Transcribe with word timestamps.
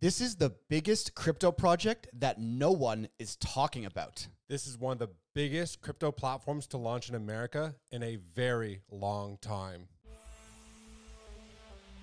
This 0.00 0.20
is 0.20 0.36
the 0.36 0.54
biggest 0.68 1.16
crypto 1.16 1.50
project 1.50 2.06
that 2.20 2.38
no 2.38 2.70
one 2.70 3.08
is 3.18 3.34
talking 3.34 3.84
about. 3.84 4.28
This 4.48 4.68
is 4.68 4.78
one 4.78 4.92
of 4.92 5.00
the 5.00 5.10
biggest 5.34 5.80
crypto 5.80 6.12
platforms 6.12 6.68
to 6.68 6.76
launch 6.76 7.08
in 7.08 7.16
America 7.16 7.74
in 7.90 8.04
a 8.04 8.18
very 8.32 8.80
long 8.92 9.38
time. 9.38 9.88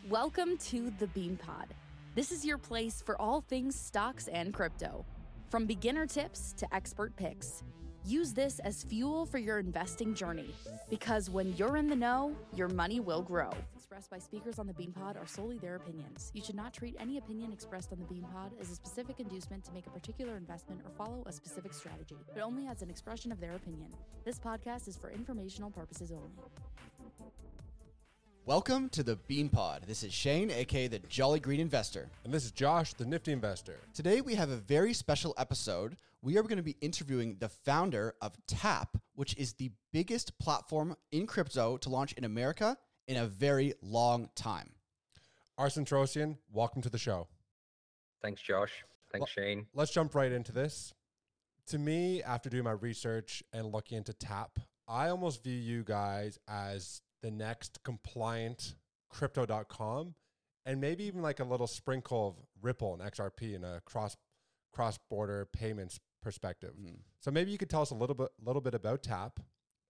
Welcome 0.09 0.57
to 0.57 0.91
the 0.99 1.07
Bean 1.07 1.37
Pod. 1.37 1.67
This 2.15 2.33
is 2.33 2.43
your 2.43 2.57
place 2.57 3.01
for 3.01 3.19
all 3.21 3.39
things 3.39 3.79
stocks 3.79 4.27
and 4.27 4.53
crypto. 4.53 5.05
From 5.49 5.65
beginner 5.65 6.05
tips 6.05 6.53
to 6.57 6.75
expert 6.75 7.15
picks, 7.15 7.63
use 8.03 8.33
this 8.33 8.59
as 8.59 8.83
fuel 8.83 9.25
for 9.25 9.37
your 9.37 9.59
investing 9.59 10.13
journey. 10.13 10.53
Because 10.89 11.29
when 11.29 11.55
you're 11.55 11.77
in 11.77 11.87
the 11.87 11.95
know, 11.95 12.35
your 12.53 12.67
money 12.67 12.99
will 12.99 13.21
grow. 13.21 13.51
Expressed 13.95 14.11
by 14.11 14.19
speakers 14.19 14.59
on 14.59 14.67
the 14.67 14.73
Beanpod 14.73 15.15
are 15.15 15.25
solely 15.25 15.57
their 15.57 15.77
opinions. 15.77 16.29
You 16.33 16.43
should 16.43 16.55
not 16.55 16.73
treat 16.73 16.97
any 16.99 17.17
opinion 17.17 17.53
expressed 17.53 17.93
on 17.93 17.99
the 17.99 18.03
Beanpod 18.03 18.51
as 18.59 18.69
a 18.69 18.75
specific 18.75 19.21
inducement 19.21 19.63
to 19.63 19.71
make 19.71 19.87
a 19.87 19.89
particular 19.89 20.35
investment 20.35 20.81
or 20.83 20.91
follow 20.97 21.23
a 21.27 21.31
specific 21.31 21.73
strategy, 21.73 22.17
but 22.33 22.43
only 22.43 22.67
as 22.67 22.81
an 22.81 22.89
expression 22.89 23.31
of 23.31 23.39
their 23.39 23.55
opinion. 23.55 23.87
This 24.25 24.37
podcast 24.37 24.89
is 24.89 24.97
for 24.97 25.11
informational 25.11 25.71
purposes 25.71 26.11
only. 26.11 26.27
Welcome 28.45 28.89
to 28.89 29.01
the 29.01 29.15
Beanpod. 29.29 29.85
This 29.85 30.03
is 30.03 30.13
Shane, 30.13 30.51
aka 30.51 30.89
the 30.89 30.99
Jolly 30.99 31.39
Green 31.39 31.61
Investor. 31.61 32.09
And 32.25 32.33
this 32.33 32.43
is 32.43 32.51
Josh, 32.51 32.93
the 32.95 33.05
Nifty 33.05 33.31
Investor. 33.31 33.77
Today 33.93 34.19
we 34.19 34.35
have 34.35 34.49
a 34.49 34.57
very 34.57 34.91
special 34.91 35.33
episode. 35.37 35.95
We 36.21 36.37
are 36.37 36.43
going 36.43 36.57
to 36.57 36.63
be 36.63 36.75
interviewing 36.81 37.37
the 37.39 37.47
founder 37.47 38.15
of 38.21 38.35
Tap, 38.45 38.97
which 39.13 39.37
is 39.37 39.53
the 39.53 39.71
biggest 39.93 40.37
platform 40.37 40.97
in 41.13 41.25
crypto 41.25 41.77
to 41.77 41.87
launch 41.87 42.11
in 42.11 42.25
America 42.25 42.75
in 43.07 43.17
a 43.17 43.27
very 43.27 43.73
long 43.81 44.29
time. 44.35 44.71
Arsen 45.59 45.85
Torosian, 45.85 46.37
welcome 46.51 46.81
to 46.81 46.89
the 46.89 46.97
show. 46.97 47.27
Thanks, 48.21 48.41
Josh. 48.41 48.83
Thanks, 49.11 49.31
Shane. 49.31 49.67
Let's 49.73 49.91
jump 49.91 50.15
right 50.15 50.31
into 50.31 50.51
this. 50.51 50.93
To 51.67 51.77
me, 51.79 52.21
after 52.21 52.49
doing 52.49 52.63
my 52.63 52.71
research 52.71 53.41
and 53.53 53.71
looking 53.71 53.97
into 53.97 54.13
Tap, 54.13 54.59
I 54.87 55.09
almost 55.09 55.43
view 55.43 55.55
you 55.55 55.83
guys 55.83 56.37
as 56.47 57.01
the 57.21 57.31
next 57.31 57.79
compliant 57.83 58.75
crypto.com 59.09 60.13
and 60.65 60.81
maybe 60.81 61.05
even 61.05 61.21
like 61.21 61.39
a 61.39 61.43
little 61.43 61.67
sprinkle 61.67 62.27
of 62.27 62.35
Ripple 62.61 62.93
and 62.93 63.01
XRP 63.01 63.55
in 63.55 63.63
a 63.63 63.81
cross 63.85 64.17
cross 64.71 64.99
border 65.09 65.47
payments 65.53 65.99
perspective. 66.21 66.73
Mm. 66.79 66.97
So 67.21 67.31
maybe 67.31 67.51
you 67.51 67.57
could 67.57 67.69
tell 67.69 67.81
us 67.81 67.91
a 67.91 67.95
little 67.95 68.15
bit 68.15 68.29
little 68.43 68.61
bit 68.61 68.73
about 68.73 69.03
Tap 69.03 69.39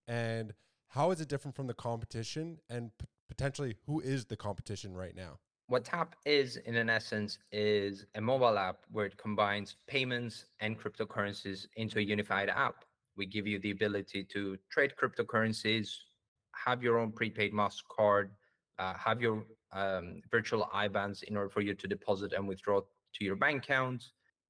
and 0.07 0.53
how 0.89 1.11
is 1.11 1.21
it 1.21 1.27
different 1.27 1.55
from 1.55 1.67
the 1.67 1.73
competition 1.73 2.59
and 2.69 2.91
p- 2.97 3.05
potentially 3.27 3.75
who 3.85 3.99
is 3.99 4.25
the 4.25 4.37
competition 4.37 4.93
right 4.93 5.15
now? 5.15 5.39
What 5.67 5.83
Tap 5.83 6.15
is, 6.25 6.57
in 6.57 6.75
an 6.75 6.89
essence, 6.89 7.39
is 7.51 8.05
a 8.13 8.21
mobile 8.21 8.57
app 8.57 8.77
where 8.91 9.05
it 9.07 9.17
combines 9.17 9.77
payments 9.87 10.45
and 10.59 10.79
cryptocurrencies 10.79 11.65
into 11.75 11.97
a 11.97 12.01
unified 12.01 12.49
app. 12.49 12.85
We 13.17 13.25
give 13.25 13.47
you 13.47 13.59
the 13.59 13.71
ability 13.71 14.25
to 14.25 14.57
trade 14.69 14.93
cryptocurrencies, 15.01 15.89
have 16.53 16.83
your 16.83 16.99
own 16.99 17.11
prepaid 17.11 17.51
Mastercard, 17.51 18.29
uh, 18.77 18.93
have 18.93 19.21
your 19.21 19.43
um, 19.71 20.21
virtual 20.29 20.69
IBANs 20.73 21.23
in 21.23 21.35
order 21.35 21.49
for 21.49 21.61
you 21.61 21.73
to 21.73 21.87
deposit 21.87 22.33
and 22.33 22.47
withdraw 22.47 22.81
to 22.81 23.25
your 23.25 23.35
bank 23.35 23.63
account 23.63 24.03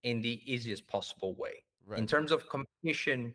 in 0.03 0.21
the 0.21 0.41
easiest 0.45 0.85
possible 0.87 1.33
way. 1.35 1.63
Right. 1.87 1.99
In 1.99 2.07
terms 2.07 2.31
of 2.31 2.47
competition, 2.49 3.33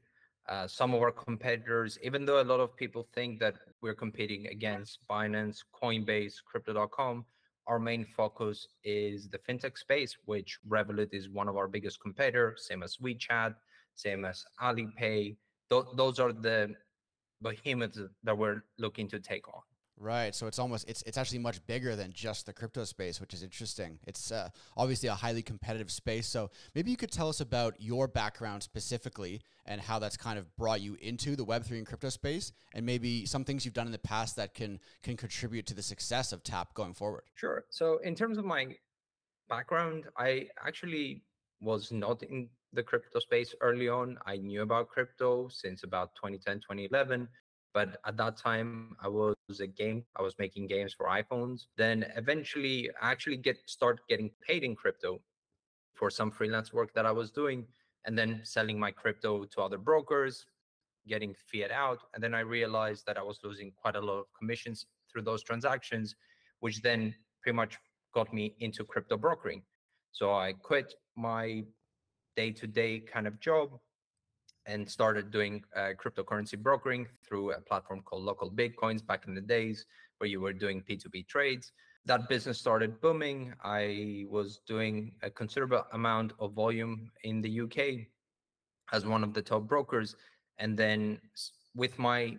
uh, 0.50 0.66
some 0.66 0.92
of 0.92 1.00
our 1.00 1.12
competitors, 1.12 1.96
even 2.02 2.26
though 2.26 2.40
a 2.40 2.42
lot 2.42 2.58
of 2.60 2.76
people 2.76 3.06
think 3.14 3.38
that 3.38 3.54
we're 3.82 3.94
competing 3.94 4.48
against 4.48 4.98
Binance, 5.08 5.58
Coinbase, 5.80 6.34
Crypto.com, 6.44 7.24
our 7.68 7.78
main 7.78 8.04
focus 8.04 8.66
is 8.82 9.28
the 9.28 9.38
fintech 9.38 9.78
space, 9.78 10.16
which 10.24 10.58
Revolut 10.68 11.14
is 11.14 11.28
one 11.28 11.48
of 11.48 11.56
our 11.56 11.68
biggest 11.68 12.00
competitors, 12.00 12.66
same 12.66 12.82
as 12.82 12.96
WeChat, 12.96 13.54
same 13.94 14.24
as 14.24 14.44
Alipay. 14.60 15.36
Th- 15.70 15.84
those 15.94 16.18
are 16.18 16.32
the 16.32 16.74
behemoths 17.42 18.00
that 18.24 18.36
we're 18.36 18.64
looking 18.78 19.08
to 19.08 19.20
take 19.20 19.46
on. 19.46 19.62
Right. 20.02 20.34
So 20.34 20.46
it's 20.46 20.58
almost 20.58 20.88
it's 20.88 21.02
it's 21.02 21.18
actually 21.18 21.40
much 21.40 21.64
bigger 21.66 21.94
than 21.94 22.10
just 22.10 22.46
the 22.46 22.54
crypto 22.54 22.84
space, 22.84 23.20
which 23.20 23.34
is 23.34 23.42
interesting. 23.42 23.98
It's 24.06 24.32
uh, 24.32 24.48
obviously 24.74 25.10
a 25.10 25.14
highly 25.14 25.42
competitive 25.42 25.90
space. 25.90 26.26
So 26.26 26.50
maybe 26.74 26.90
you 26.90 26.96
could 26.96 27.12
tell 27.12 27.28
us 27.28 27.40
about 27.40 27.74
your 27.78 28.08
background 28.08 28.62
specifically 28.62 29.42
and 29.66 29.78
how 29.78 29.98
that's 29.98 30.16
kind 30.16 30.38
of 30.38 30.56
brought 30.56 30.80
you 30.80 30.96
into 31.02 31.36
the 31.36 31.44
Web 31.44 31.64
three 31.64 31.76
and 31.76 31.86
crypto 31.86 32.08
space, 32.08 32.50
and 32.74 32.86
maybe 32.86 33.26
some 33.26 33.44
things 33.44 33.66
you've 33.66 33.74
done 33.74 33.84
in 33.84 33.92
the 33.92 33.98
past 33.98 34.36
that 34.36 34.54
can 34.54 34.80
can 35.02 35.18
contribute 35.18 35.66
to 35.66 35.74
the 35.74 35.82
success 35.82 36.32
of 36.32 36.42
Tap 36.42 36.72
going 36.72 36.94
forward. 36.94 37.24
Sure. 37.34 37.64
So, 37.68 37.98
in 37.98 38.14
terms 38.14 38.38
of 38.38 38.46
my 38.46 38.74
background, 39.50 40.04
I 40.16 40.46
actually 40.66 41.24
was 41.60 41.92
not 41.92 42.22
in 42.22 42.48
the 42.72 42.82
crypto 42.82 43.18
space 43.18 43.54
early 43.60 43.90
on. 43.90 44.16
I 44.24 44.38
knew 44.38 44.62
about 44.62 44.88
crypto 44.88 45.48
since 45.48 45.82
about 45.82 46.14
2010, 46.14 46.60
2011. 46.60 47.28
But 47.72 47.98
at 48.04 48.16
that 48.16 48.36
time, 48.36 48.96
I 49.00 49.08
was 49.08 49.36
a 49.60 49.66
game. 49.66 50.04
I 50.16 50.22
was 50.22 50.34
making 50.38 50.66
games 50.66 50.92
for 50.92 51.06
iPhones. 51.06 51.66
Then 51.76 52.06
eventually, 52.16 52.90
I 53.00 53.12
actually 53.12 53.36
get 53.36 53.58
start 53.66 54.00
getting 54.08 54.30
paid 54.46 54.64
in 54.64 54.74
crypto 54.74 55.20
for 55.94 56.10
some 56.10 56.30
freelance 56.30 56.72
work 56.72 56.92
that 56.94 57.06
I 57.06 57.12
was 57.12 57.30
doing, 57.30 57.66
and 58.06 58.18
then 58.18 58.40
selling 58.42 58.78
my 58.78 58.90
crypto 58.90 59.44
to 59.44 59.60
other 59.60 59.78
brokers, 59.78 60.46
getting 61.06 61.34
fiat 61.34 61.70
out. 61.70 62.00
And 62.14 62.22
then 62.22 62.34
I 62.34 62.40
realized 62.40 63.06
that 63.06 63.18
I 63.18 63.22
was 63.22 63.38
losing 63.44 63.72
quite 63.80 63.96
a 63.96 64.00
lot 64.00 64.18
of 64.18 64.26
commissions 64.36 64.86
through 65.10 65.22
those 65.22 65.42
transactions, 65.42 66.14
which 66.60 66.82
then 66.82 67.14
pretty 67.42 67.56
much 67.56 67.78
got 68.14 68.32
me 68.32 68.54
into 68.60 68.84
crypto 68.84 69.16
brokering. 69.16 69.62
So 70.12 70.32
I 70.32 70.54
quit 70.54 70.94
my 71.16 71.64
day 72.36 72.50
to 72.52 72.66
day 72.66 73.00
kind 73.00 73.26
of 73.26 73.38
job 73.40 73.78
and 74.66 74.88
started 74.88 75.30
doing 75.30 75.64
uh, 75.76 75.90
cryptocurrency 76.02 76.58
brokering 76.58 77.06
through 77.26 77.52
a 77.52 77.60
platform 77.60 78.02
called 78.02 78.22
Local 78.22 78.50
Bitcoins 78.50 79.04
back 79.04 79.26
in 79.26 79.34
the 79.34 79.40
days 79.40 79.86
where 80.18 80.28
you 80.28 80.40
were 80.40 80.52
doing 80.52 80.82
P2P 80.82 81.26
trades. 81.26 81.72
That 82.06 82.28
business 82.28 82.58
started 82.58 83.00
booming. 83.00 83.54
I 83.62 84.24
was 84.28 84.60
doing 84.66 85.12
a 85.22 85.30
considerable 85.30 85.86
amount 85.92 86.32
of 86.38 86.52
volume 86.52 87.10
in 87.24 87.40
the 87.40 87.60
UK 87.60 88.06
as 88.92 89.06
one 89.06 89.22
of 89.22 89.34
the 89.34 89.42
top 89.42 89.62
brokers. 89.66 90.16
And 90.58 90.76
then 90.76 91.20
with 91.74 91.98
my 91.98 92.36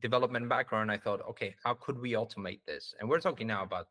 development 0.00 0.48
background, 0.48 0.90
I 0.90 0.96
thought, 0.96 1.20
okay, 1.28 1.54
how 1.64 1.74
could 1.74 2.00
we 2.00 2.12
automate 2.12 2.60
this? 2.66 2.94
And 2.98 3.08
we're 3.08 3.20
talking 3.20 3.46
now 3.46 3.62
about 3.62 3.88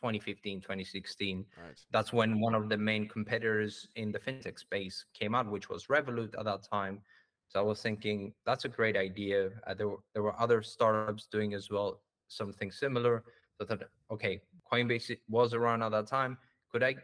2015, 0.00 0.60
2016 0.60 1.44
Right. 1.62 1.78
that's 1.90 2.12
when 2.12 2.40
one 2.40 2.54
of 2.54 2.68
the 2.68 2.76
main 2.76 3.06
competitors 3.08 3.88
in 3.96 4.10
the 4.12 4.18
fintech 4.18 4.58
space 4.58 5.04
came 5.14 5.34
out, 5.34 5.50
which 5.50 5.68
was 5.68 5.86
Revolut 5.86 6.38
at 6.38 6.44
that 6.46 6.62
time. 6.62 7.00
So 7.48 7.60
I 7.60 7.62
was 7.62 7.82
thinking 7.82 8.32
that's 8.46 8.64
a 8.64 8.68
great 8.68 8.96
idea. 8.96 9.50
Uh, 9.66 9.74
there, 9.74 9.88
were, 9.88 9.98
there 10.14 10.22
were 10.22 10.40
other 10.40 10.62
startups 10.62 11.26
doing 11.26 11.52
as 11.54 11.70
well 11.70 12.00
something 12.28 12.70
similar. 12.70 13.24
So 13.56 13.64
I 13.64 13.68
thought, 13.68 13.82
okay, 14.10 14.40
Coinbase 14.72 15.16
was 15.28 15.52
around 15.52 15.82
at 15.82 15.90
that 15.92 16.06
time. 16.06 16.38
Could 16.72 16.82
I 16.82 16.94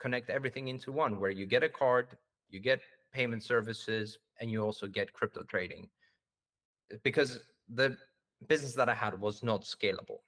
connect 0.00 0.30
everything 0.30 0.68
into 0.68 0.90
one 0.92 1.20
where 1.20 1.30
you 1.30 1.46
get 1.46 1.62
a 1.62 1.68
card, 1.68 2.08
you 2.48 2.58
get 2.58 2.80
payment 3.12 3.42
services, 3.44 4.18
and 4.40 4.50
you 4.50 4.64
also 4.64 4.86
get 4.88 5.12
crypto 5.12 5.42
trading? 5.44 5.88
Because 7.04 7.38
the 7.72 7.96
business 8.48 8.74
that 8.74 8.88
I 8.88 8.94
had 8.94 9.20
was 9.20 9.42
not 9.42 9.62
scalable 9.62 10.20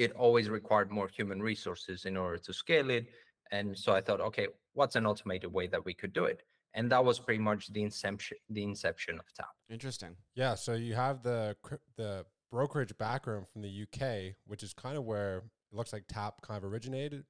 it 0.00 0.12
always 0.12 0.48
required 0.48 0.90
more 0.90 1.08
human 1.08 1.42
resources 1.42 2.06
in 2.06 2.16
order 2.16 2.38
to 2.38 2.52
scale 2.54 2.88
it. 2.88 3.06
And 3.52 3.76
so 3.76 3.92
I 3.92 4.00
thought, 4.00 4.20
okay, 4.22 4.46
what's 4.72 4.96
an 4.96 5.04
automated 5.04 5.52
way 5.52 5.66
that 5.66 5.84
we 5.84 5.92
could 5.92 6.14
do 6.14 6.24
it? 6.24 6.42
And 6.72 6.90
that 6.90 7.04
was 7.04 7.18
pretty 7.18 7.42
much 7.42 7.70
the 7.72 7.82
inception, 7.82 8.38
the 8.48 8.62
inception 8.62 9.18
of 9.18 9.26
Tap. 9.34 9.50
Interesting. 9.68 10.16
Yeah, 10.34 10.54
so 10.54 10.72
you 10.74 10.94
have 10.94 11.22
the 11.22 11.56
the 11.96 12.24
brokerage 12.50 12.96
background 12.96 13.46
from 13.52 13.60
the 13.60 13.82
UK, 13.82 14.36
which 14.46 14.62
is 14.62 14.72
kind 14.72 14.96
of 14.96 15.04
where 15.04 15.38
it 15.38 15.76
looks 15.76 15.92
like 15.92 16.04
Tap 16.08 16.40
kind 16.40 16.56
of 16.56 16.64
originated. 16.64 17.24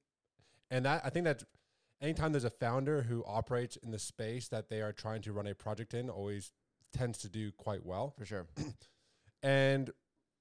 And 0.69 0.85
that 0.85 1.01
I 1.03 1.09
think 1.09 1.25
that 1.25 1.43
anytime 2.01 2.31
there's 2.31 2.45
a 2.45 2.49
founder 2.51 3.01
who 3.01 3.23
operates 3.27 3.75
in 3.77 3.91
the 3.91 3.99
space 3.99 4.47
that 4.47 4.69
they 4.69 4.81
are 4.81 4.93
trying 4.93 5.21
to 5.23 5.33
run 5.33 5.47
a 5.47 5.55
project 5.55 5.93
in, 5.93 6.09
always 6.09 6.51
tends 6.93 7.17
to 7.19 7.29
do 7.29 7.51
quite 7.51 7.85
well. 7.85 8.13
For 8.17 8.25
sure. 8.25 8.47
And 9.43 9.89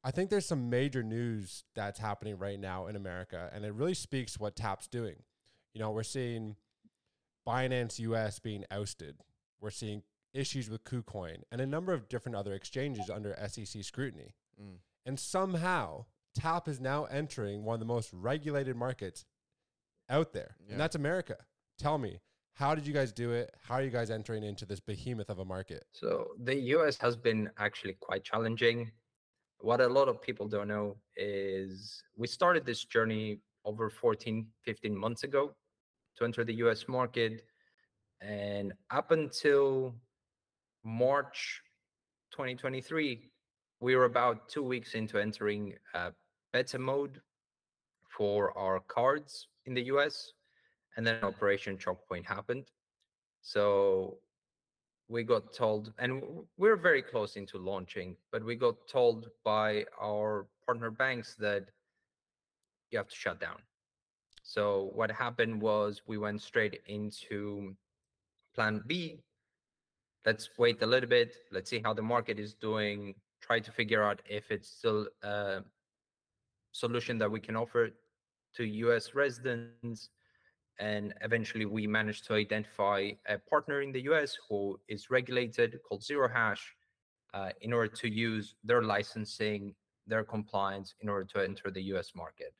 I 0.02 0.10
think 0.10 0.30
there's 0.30 0.46
some 0.46 0.70
major 0.70 1.02
news 1.02 1.64
that's 1.74 1.98
happening 1.98 2.38
right 2.38 2.58
now 2.58 2.86
in 2.86 2.96
America, 2.96 3.50
and 3.52 3.64
it 3.64 3.74
really 3.74 3.94
speaks 3.94 4.38
what 4.40 4.56
Tap's 4.56 4.86
doing. 4.86 5.16
You 5.74 5.80
know, 5.80 5.90
we're 5.90 6.02
seeing 6.02 6.56
Binance 7.46 7.98
US 7.98 8.38
being 8.38 8.64
ousted. 8.70 9.16
We're 9.60 9.70
seeing 9.70 10.02
issues 10.32 10.70
with 10.70 10.84
KuCoin 10.84 11.42
and 11.50 11.60
a 11.60 11.66
number 11.66 11.92
of 11.92 12.08
different 12.08 12.36
other 12.36 12.54
exchanges 12.54 13.10
under 13.10 13.36
SEC 13.48 13.82
scrutiny. 13.84 14.34
Mm. 14.60 14.76
And 15.04 15.18
somehow, 15.18 16.06
Tap 16.34 16.68
is 16.68 16.80
now 16.80 17.04
entering 17.04 17.64
one 17.64 17.74
of 17.74 17.80
the 17.80 17.86
most 17.86 18.10
regulated 18.12 18.76
markets 18.76 19.24
out 20.08 20.32
there, 20.32 20.56
Yeah. 20.64 20.72
and 20.72 20.80
that's 20.80 20.94
America. 20.94 21.36
Tell 21.78 21.98
me, 21.98 22.20
how 22.54 22.74
did 22.74 22.86
you 22.86 22.92
guys 22.92 23.12
do 23.12 23.32
it? 23.32 23.54
How 23.62 23.76
are 23.76 23.82
you 23.82 23.90
guys 23.90 24.10
entering 24.10 24.44
into 24.44 24.66
this 24.66 24.80
behemoth 24.80 25.30
of 25.30 25.38
a 25.38 25.44
market? 25.44 25.84
So 25.92 26.34
the 26.38 26.54
US 26.76 26.96
has 26.98 27.16
been 27.16 27.50
actually 27.58 27.94
quite 27.94 28.22
challenging. 28.24 28.92
What 29.62 29.80
a 29.80 29.88
lot 29.88 30.08
of 30.08 30.22
people 30.22 30.48
don't 30.48 30.68
know 30.68 30.96
is 31.16 32.02
we 32.16 32.26
started 32.26 32.64
this 32.64 32.84
journey 32.84 33.40
over 33.64 33.90
14, 33.90 34.46
15 34.64 34.96
months 34.96 35.24
ago. 35.24 35.54
to 36.16 36.24
enter 36.24 36.44
the 36.44 36.54
US 36.66 36.88
market. 36.88 37.44
And 38.20 38.72
up 38.90 39.10
until 39.10 39.94
March 40.84 41.62
2023, 42.32 43.30
we 43.80 43.96
were 43.96 44.04
about 44.04 44.48
two 44.48 44.62
weeks 44.62 44.94
into 44.94 45.18
entering 45.18 45.74
uh, 45.94 46.10
beta 46.52 46.78
mode 46.78 47.20
for 48.16 48.56
our 48.58 48.80
cards 48.80 49.48
in 49.66 49.74
the 49.74 49.84
US. 49.94 50.32
And 50.96 51.06
then 51.06 51.22
Operation 51.22 51.78
Choke 51.78 52.06
Point 52.08 52.26
happened. 52.26 52.66
So 53.42 54.18
we 55.10 55.24
got 55.24 55.52
told, 55.52 55.92
and 55.98 56.22
we're 56.56 56.76
very 56.76 57.02
close 57.02 57.34
into 57.34 57.58
launching, 57.58 58.16
but 58.30 58.44
we 58.44 58.54
got 58.54 58.76
told 58.86 59.28
by 59.44 59.84
our 60.00 60.46
partner 60.64 60.90
banks 60.90 61.34
that 61.40 61.64
you 62.90 62.98
have 62.98 63.08
to 63.08 63.16
shut 63.16 63.40
down. 63.40 63.56
So 64.44 64.90
what 64.94 65.10
happened 65.10 65.60
was 65.60 66.02
we 66.06 66.16
went 66.16 66.40
straight 66.40 66.80
into 66.86 67.74
plan 68.54 68.82
B. 68.86 69.20
Let's 70.24 70.48
wait 70.58 70.80
a 70.82 70.86
little 70.86 71.08
bit. 71.08 71.34
Let's 71.50 71.70
see 71.70 71.80
how 71.84 71.92
the 71.92 72.02
market 72.02 72.38
is 72.38 72.54
doing. 72.54 73.16
Try 73.40 73.58
to 73.58 73.72
figure 73.72 74.04
out 74.04 74.22
if 74.28 74.50
it's 74.50 74.68
still 74.68 75.08
a 75.22 75.62
solution 76.72 77.18
that 77.18 77.30
we 77.30 77.40
can 77.40 77.56
offer 77.56 77.90
to 78.54 78.64
US 78.64 79.14
residents. 79.14 80.10
And 80.80 81.12
eventually 81.20 81.66
we 81.66 81.86
managed 81.86 82.26
to 82.26 82.34
identify 82.34 83.10
a 83.28 83.38
partner 83.38 83.82
in 83.82 83.92
the 83.92 84.00
US 84.12 84.36
who 84.48 84.80
is 84.88 85.10
regulated 85.10 85.78
called 85.86 86.02
Zero 86.02 86.28
Hash 86.28 86.74
uh, 87.34 87.50
in 87.60 87.72
order 87.72 87.94
to 87.96 88.08
use 88.08 88.56
their 88.64 88.82
licensing, 88.82 89.74
their 90.06 90.24
compliance 90.24 90.94
in 91.00 91.08
order 91.08 91.26
to 91.34 91.44
enter 91.44 91.70
the 91.70 91.82
US 91.94 92.12
market. 92.16 92.54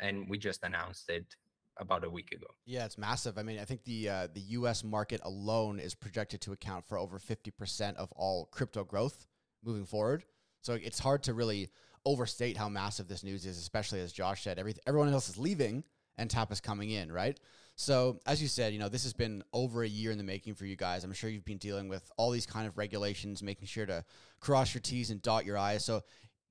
And 0.00 0.28
we 0.28 0.38
just 0.38 0.64
announced 0.64 1.08
it 1.08 1.36
about 1.78 2.04
a 2.04 2.10
week 2.10 2.32
ago. 2.32 2.48
Yeah, 2.66 2.84
it's 2.84 2.98
massive. 2.98 3.38
I 3.38 3.42
mean, 3.44 3.60
I 3.60 3.64
think 3.64 3.84
the 3.84 4.08
uh, 4.08 4.28
the 4.32 4.40
U.S. 4.58 4.82
market 4.82 5.20
alone 5.24 5.78
is 5.78 5.94
projected 5.94 6.40
to 6.42 6.52
account 6.52 6.84
for 6.84 6.98
over 6.98 7.18
fifty 7.18 7.50
percent 7.50 7.96
of 7.96 8.12
all 8.12 8.48
crypto 8.50 8.84
growth 8.84 9.26
moving 9.64 9.86
forward. 9.86 10.24
So 10.62 10.74
it's 10.74 10.98
hard 10.98 11.22
to 11.24 11.34
really 11.34 11.70
overstate 12.04 12.56
how 12.56 12.68
massive 12.68 13.08
this 13.08 13.24
news 13.24 13.46
is, 13.46 13.58
especially 13.58 14.00
as 14.00 14.12
Josh 14.12 14.42
said, 14.42 14.58
every, 14.58 14.74
everyone 14.86 15.12
else 15.12 15.28
is 15.28 15.38
leaving 15.38 15.84
and 16.20 16.30
Tap 16.30 16.52
is 16.52 16.60
coming 16.60 16.90
in, 16.90 17.10
right? 17.10 17.38
So 17.76 18.20
as 18.26 18.42
you 18.42 18.46
said, 18.46 18.72
you 18.72 18.78
know, 18.78 18.90
this 18.90 19.04
has 19.04 19.14
been 19.14 19.42
over 19.52 19.82
a 19.82 19.88
year 19.88 20.10
in 20.10 20.18
the 20.18 20.24
making 20.24 20.54
for 20.54 20.66
you 20.66 20.76
guys. 20.76 21.02
I'm 21.02 21.12
sure 21.12 21.30
you've 21.30 21.46
been 21.46 21.58
dealing 21.58 21.88
with 21.88 22.10
all 22.18 22.30
these 22.30 22.46
kind 22.46 22.66
of 22.66 22.76
regulations, 22.76 23.42
making 23.42 23.66
sure 23.66 23.86
to 23.86 24.04
cross 24.38 24.74
your 24.74 24.82
T's 24.82 25.10
and 25.10 25.22
dot 25.22 25.46
your 25.46 25.56
I's. 25.56 25.84
So 25.84 26.02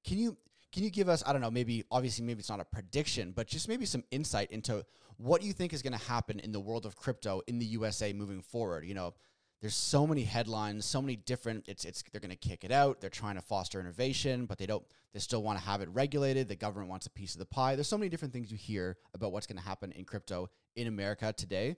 can 0.04 0.18
you 0.18 0.38
can 0.72 0.84
you 0.84 0.90
give 0.90 1.10
us, 1.10 1.24
I 1.26 1.32
don't 1.32 1.42
know, 1.42 1.52
maybe 1.52 1.84
obviously 1.92 2.26
maybe 2.26 2.40
it's 2.40 2.50
not 2.50 2.60
a 2.60 2.66
prediction, 2.66 3.32
but 3.36 3.48
just 3.48 3.68
maybe 3.68 3.86
some 3.86 4.04
insight 4.12 4.52
into 4.52 4.86
what 5.18 5.42
you 5.42 5.52
think 5.52 5.74
is 5.74 5.82
going 5.82 5.98
to 5.98 6.06
happen 6.06 6.40
in 6.40 6.52
the 6.52 6.60
world 6.60 6.86
of 6.86 6.96
crypto 6.96 7.42
in 7.48 7.60
the 7.60 7.66
USA 7.66 8.14
moving 8.14 8.42
forward? 8.42 8.86
You 8.86 8.94
know, 8.94 9.14
there's 9.62 9.76
so 9.76 10.08
many 10.08 10.24
headlines, 10.24 10.86
so 10.86 11.02
many 11.02 11.18
different. 11.18 11.66
It's 11.68 11.86
it's 11.86 12.04
they're 12.12 12.22
going 12.22 12.32
to 12.32 12.38
kick 12.38 12.64
it 12.64 12.72
out. 12.72 13.02
They're 13.02 13.10
trying 13.10 13.36
to 13.36 13.42
foster 13.42 13.80
innovation, 13.80 14.46
but 14.46 14.58
they 14.58 14.66
don't. 14.66 14.84
They 15.14 15.20
still 15.20 15.44
want 15.44 15.60
to 15.60 15.66
have 15.66 15.82
it 15.82 15.90
regulated. 15.90 16.48
The 16.48 16.56
government 16.56 16.90
wants 16.90 17.08
a 17.08 17.10
piece 17.10 17.34
of 17.34 17.40
the 17.40 17.46
pie. 17.46 17.76
There's 17.76 17.88
so 17.88 17.98
many 17.98 18.10
different 18.10 18.34
things 18.34 18.52
you 18.52 18.58
hear 18.58 18.98
about 19.14 19.32
what's 19.32 19.48
going 19.48 19.58
to 19.58 19.64
happen 19.64 19.92
in 19.94 20.06
crypto 20.06 20.50
in 20.76 20.88
America 20.88 21.34
today. 21.36 21.78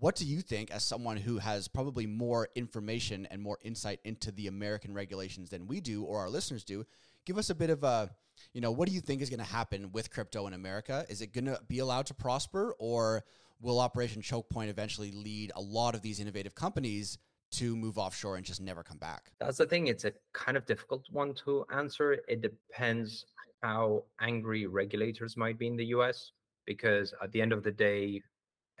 What 0.00 0.16
do 0.16 0.26
you 0.26 0.40
think, 0.40 0.72
as 0.72 0.82
someone 0.82 1.16
who 1.16 1.38
has 1.38 1.68
probably 1.68 2.04
more 2.06 2.48
information 2.56 3.28
and 3.30 3.40
more 3.40 3.58
insight 3.62 4.00
into 4.04 4.32
the 4.32 4.48
American 4.48 4.92
regulations 4.92 5.50
than 5.50 5.68
we 5.68 5.80
do 5.80 6.02
or 6.02 6.18
our 6.18 6.28
listeners 6.28 6.64
do? 6.64 6.84
Give 7.24 7.38
us 7.38 7.48
a 7.48 7.54
bit 7.54 7.70
of 7.70 7.84
a, 7.84 8.10
you 8.52 8.60
know, 8.60 8.72
what 8.72 8.88
do 8.88 8.94
you 8.94 9.00
think 9.00 9.22
is 9.22 9.30
going 9.30 9.38
to 9.38 9.46
happen 9.46 9.92
with 9.92 10.10
crypto 10.10 10.48
in 10.48 10.52
America? 10.52 11.06
Is 11.08 11.22
it 11.22 11.32
going 11.32 11.44
to 11.44 11.60
be 11.68 11.78
allowed 11.78 12.06
to 12.06 12.14
prosper, 12.14 12.74
or 12.80 13.24
will 13.64 13.80
Operation 13.80 14.22
Choke 14.22 14.48
Point 14.50 14.70
eventually 14.70 15.10
lead 15.10 15.50
a 15.56 15.60
lot 15.60 15.94
of 15.94 16.02
these 16.02 16.20
innovative 16.20 16.54
companies 16.54 17.18
to 17.52 17.74
move 17.76 17.98
offshore 17.98 18.36
and 18.36 18.44
just 18.44 18.60
never 18.60 18.82
come 18.82 18.98
back? 18.98 19.32
That's 19.40 19.58
the 19.58 19.66
thing. 19.66 19.86
It's 19.86 20.04
a 20.04 20.12
kind 20.32 20.56
of 20.56 20.66
difficult 20.66 21.06
one 21.10 21.34
to 21.44 21.64
answer. 21.74 22.18
It 22.28 22.42
depends 22.42 23.24
how 23.62 24.04
angry 24.20 24.66
regulators 24.66 25.36
might 25.36 25.58
be 25.58 25.66
in 25.66 25.76
the 25.76 25.86
US, 25.86 26.32
because 26.66 27.14
at 27.22 27.32
the 27.32 27.40
end 27.40 27.52
of 27.52 27.62
the 27.62 27.72
day, 27.72 28.20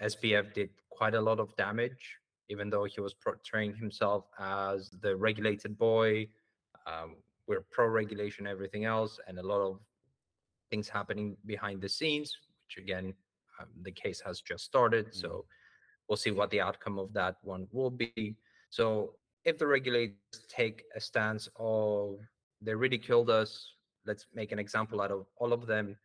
SBF 0.02 0.52
did 0.52 0.70
quite 0.90 1.14
a 1.14 1.20
lot 1.20 1.40
of 1.40 1.56
damage, 1.56 2.18
even 2.48 2.68
though 2.68 2.84
he 2.84 3.00
was 3.00 3.14
portraying 3.14 3.74
himself 3.74 4.26
as 4.38 4.90
the 5.00 5.16
regulated 5.16 5.78
boy. 5.78 6.28
Um, 6.86 7.16
we're 7.46 7.64
pro 7.70 7.86
regulation, 7.86 8.46
everything 8.46 8.84
else, 8.84 9.18
and 9.26 9.38
a 9.38 9.42
lot 9.42 9.60
of 9.60 9.78
things 10.70 10.88
happening 10.88 11.36
behind 11.46 11.80
the 11.80 11.88
scenes, 11.88 12.36
which 12.66 12.82
again, 12.82 13.14
um, 13.60 13.68
the 13.82 13.92
case 13.92 14.20
has 14.24 14.40
just 14.40 14.64
started. 14.64 15.06
Mm-hmm. 15.06 15.18
So 15.18 15.44
we'll 16.08 16.16
see 16.16 16.30
what 16.30 16.50
the 16.50 16.60
outcome 16.60 16.98
of 16.98 17.12
that 17.14 17.36
one 17.42 17.66
will 17.72 17.90
be. 17.90 18.36
So 18.70 19.14
if 19.44 19.58
the 19.58 19.66
regulators 19.66 20.16
take 20.48 20.84
a 20.96 21.00
stance 21.00 21.48
of 21.56 22.18
they 22.60 22.74
ridiculed 22.74 23.30
us, 23.30 23.72
let's 24.06 24.26
make 24.34 24.52
an 24.52 24.58
example 24.58 25.00
out 25.00 25.10
of 25.10 25.26
all 25.36 25.52
of 25.52 25.66
them, 25.66 25.96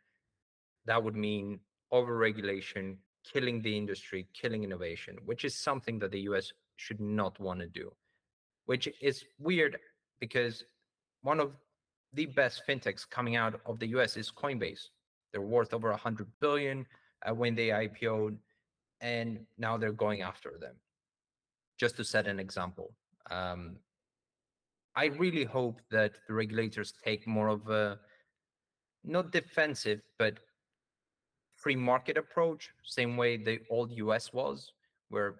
that 0.86 1.01
would 1.01 1.16
mean 1.16 1.60
overregulation, 1.94 2.98
killing 3.24 3.62
the 3.62 3.75
industry, 3.75 4.28
killing 4.34 4.63
innovation, 4.63 5.18
which 5.25 5.45
is 5.45 5.56
something 5.56 6.00
that 6.00 6.12
the 6.12 6.22
US 6.22 6.52
should 6.75 7.00
not 7.00 7.40
want 7.40 7.60
to 7.60 7.68
do. 7.68 7.92
Which 8.66 8.88
is 9.02 9.24
weird 9.40 9.78
because 10.19 10.63
one 11.22 11.40
of 11.40 11.52
the 12.13 12.25
best 12.25 12.63
fintechs 12.68 13.10
coming 13.10 13.36
out 13.36 13.60
of 13.66 13.80
the 13.80 13.88
US 13.88 14.18
is 14.18 14.31
Coinbase. 14.31 14.88
They're 15.31 15.42
worth 15.42 15.74
over 15.74 15.90
100 15.92 16.28
billion 16.42 16.86
uh, 17.27 17.33
when 17.33 17.56
they 17.56 17.68
IPO'd, 17.68 18.38
and 19.01 19.39
now 19.57 19.77
they're 19.77 19.92
going 19.92 20.21
after 20.21 20.57
them. 20.60 20.75
Just 21.77 21.95
to 21.98 22.04
set 22.04 22.27
an 22.27 22.39
example. 22.39 22.92
Um, 23.31 23.77
I 24.95 25.06
really 25.06 25.45
hope 25.45 25.81
that 25.92 26.13
the 26.27 26.33
regulators 26.33 26.94
take 27.04 27.25
more 27.25 27.48
of 27.48 27.69
a 27.69 28.00
not 29.04 29.31
defensive, 29.31 30.01
but 30.18 30.39
free 31.56 31.75
market 31.75 32.18
approach, 32.18 32.69
same 32.83 33.16
way 33.18 33.38
the 33.38 33.60
old 33.69 33.92
US 33.94 34.33
was, 34.33 34.74
where 35.10 35.36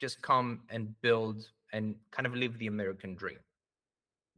just 0.00 0.20
come 0.22 0.60
and 0.70 0.94
build 1.02 1.46
and 1.72 1.94
kind 2.10 2.26
of 2.26 2.34
live 2.34 2.58
the 2.58 2.66
American 2.66 3.14
dream. 3.14 3.38